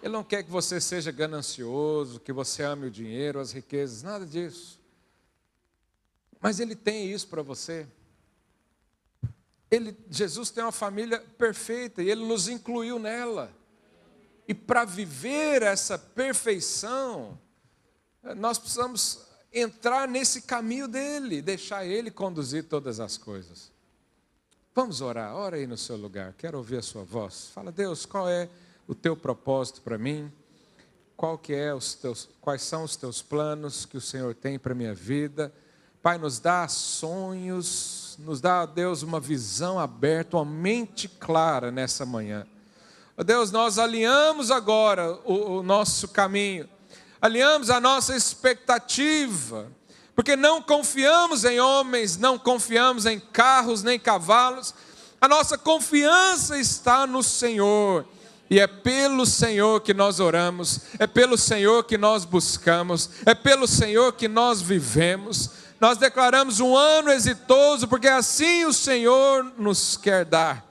[0.02, 4.26] Ele não quer que você seja ganancioso, que você ame o dinheiro, as riquezas, nada
[4.26, 4.80] disso.
[6.40, 7.88] Mas Ele tem isso para você.
[9.72, 13.50] Ele, Jesus tem uma família perfeita e Ele nos incluiu nela.
[14.46, 17.40] E para viver essa perfeição,
[18.36, 19.22] nós precisamos
[19.54, 23.72] entrar nesse caminho dele, deixar Ele conduzir todas as coisas.
[24.76, 27.50] Vamos orar, ora aí no seu lugar, quero ouvir a sua voz.
[27.54, 28.50] Fala, Deus, qual é
[28.88, 30.32] o teu propósito para mim?
[31.16, 34.74] Qual que é os teus, quais são os teus planos que o Senhor tem para
[34.74, 35.54] minha vida?
[36.02, 42.46] Pai, nos dá sonhos, nos dá, Deus, uma visão aberta, uma mente clara nessa manhã.
[43.26, 46.70] Deus, nós alinhamos agora o, o nosso caminho,
[47.22, 49.72] alinhamos a nossa expectativa
[50.16, 54.74] porque não confiamos em homens, não confiamos em carros nem cavalos,
[55.20, 58.06] a nossa confiança está no Senhor.
[58.50, 63.66] E é pelo Senhor que nós oramos, é pelo Senhor que nós buscamos, é pelo
[63.66, 65.52] Senhor que nós vivemos.
[65.82, 70.64] Nós declaramos um ano exitoso, porque assim o Senhor nos quer dar.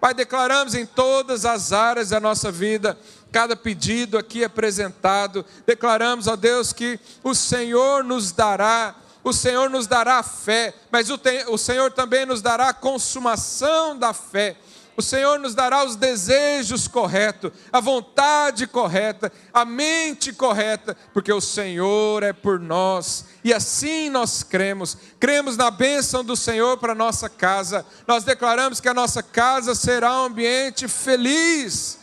[0.00, 2.98] Pai, declaramos em todas as áreas da nossa vida
[3.30, 5.46] cada pedido aqui apresentado.
[5.64, 11.20] Declaramos, ó Deus, que o Senhor nos dará, o Senhor nos dará fé, mas o,
[11.46, 14.56] o Senhor também nos dará a consumação da fé.
[14.96, 21.40] O Senhor nos dará os desejos corretos, a vontade correta, a mente correta, porque o
[21.40, 23.24] Senhor é por nós.
[23.42, 24.96] E assim nós cremos.
[25.18, 27.86] Cremos na bênção do Senhor para nossa casa.
[28.06, 32.02] Nós declaramos que a nossa casa será um ambiente feliz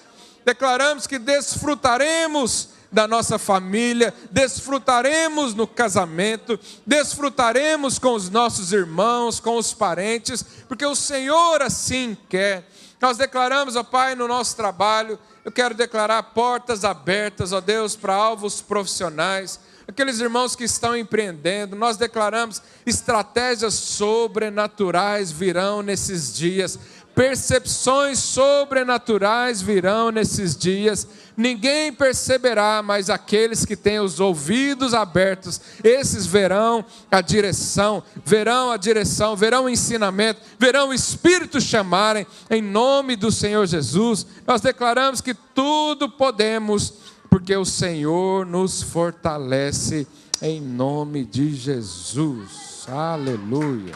[0.49, 9.57] declaramos que desfrutaremos da nossa família, desfrutaremos no casamento, desfrutaremos com os nossos irmãos, com
[9.57, 12.67] os parentes, porque o Senhor assim quer.
[13.01, 18.13] Nós declaramos, ó Pai, no nosso trabalho, eu quero declarar portas abertas, ó Deus, para
[18.13, 26.77] alvos profissionais, aqueles irmãos que estão empreendendo, nós declaramos estratégias sobrenaturais virão nesses dias
[27.19, 31.05] Percepções sobrenaturais virão nesses dias.
[31.35, 38.77] Ninguém perceberá, mas aqueles que têm os ouvidos abertos, esses verão a direção, verão a
[38.77, 44.25] direção, verão o ensinamento, verão o Espírito chamarem, em nome do Senhor Jesus.
[44.47, 46.93] Nós declaramos que tudo podemos,
[47.29, 50.07] porque o Senhor nos fortalece,
[50.41, 52.85] em nome de Jesus.
[52.87, 53.95] Aleluia.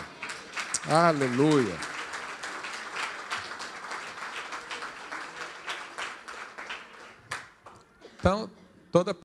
[0.89, 1.92] Aleluia.
[8.23, 8.49] Então,
[8.89, 9.13] toda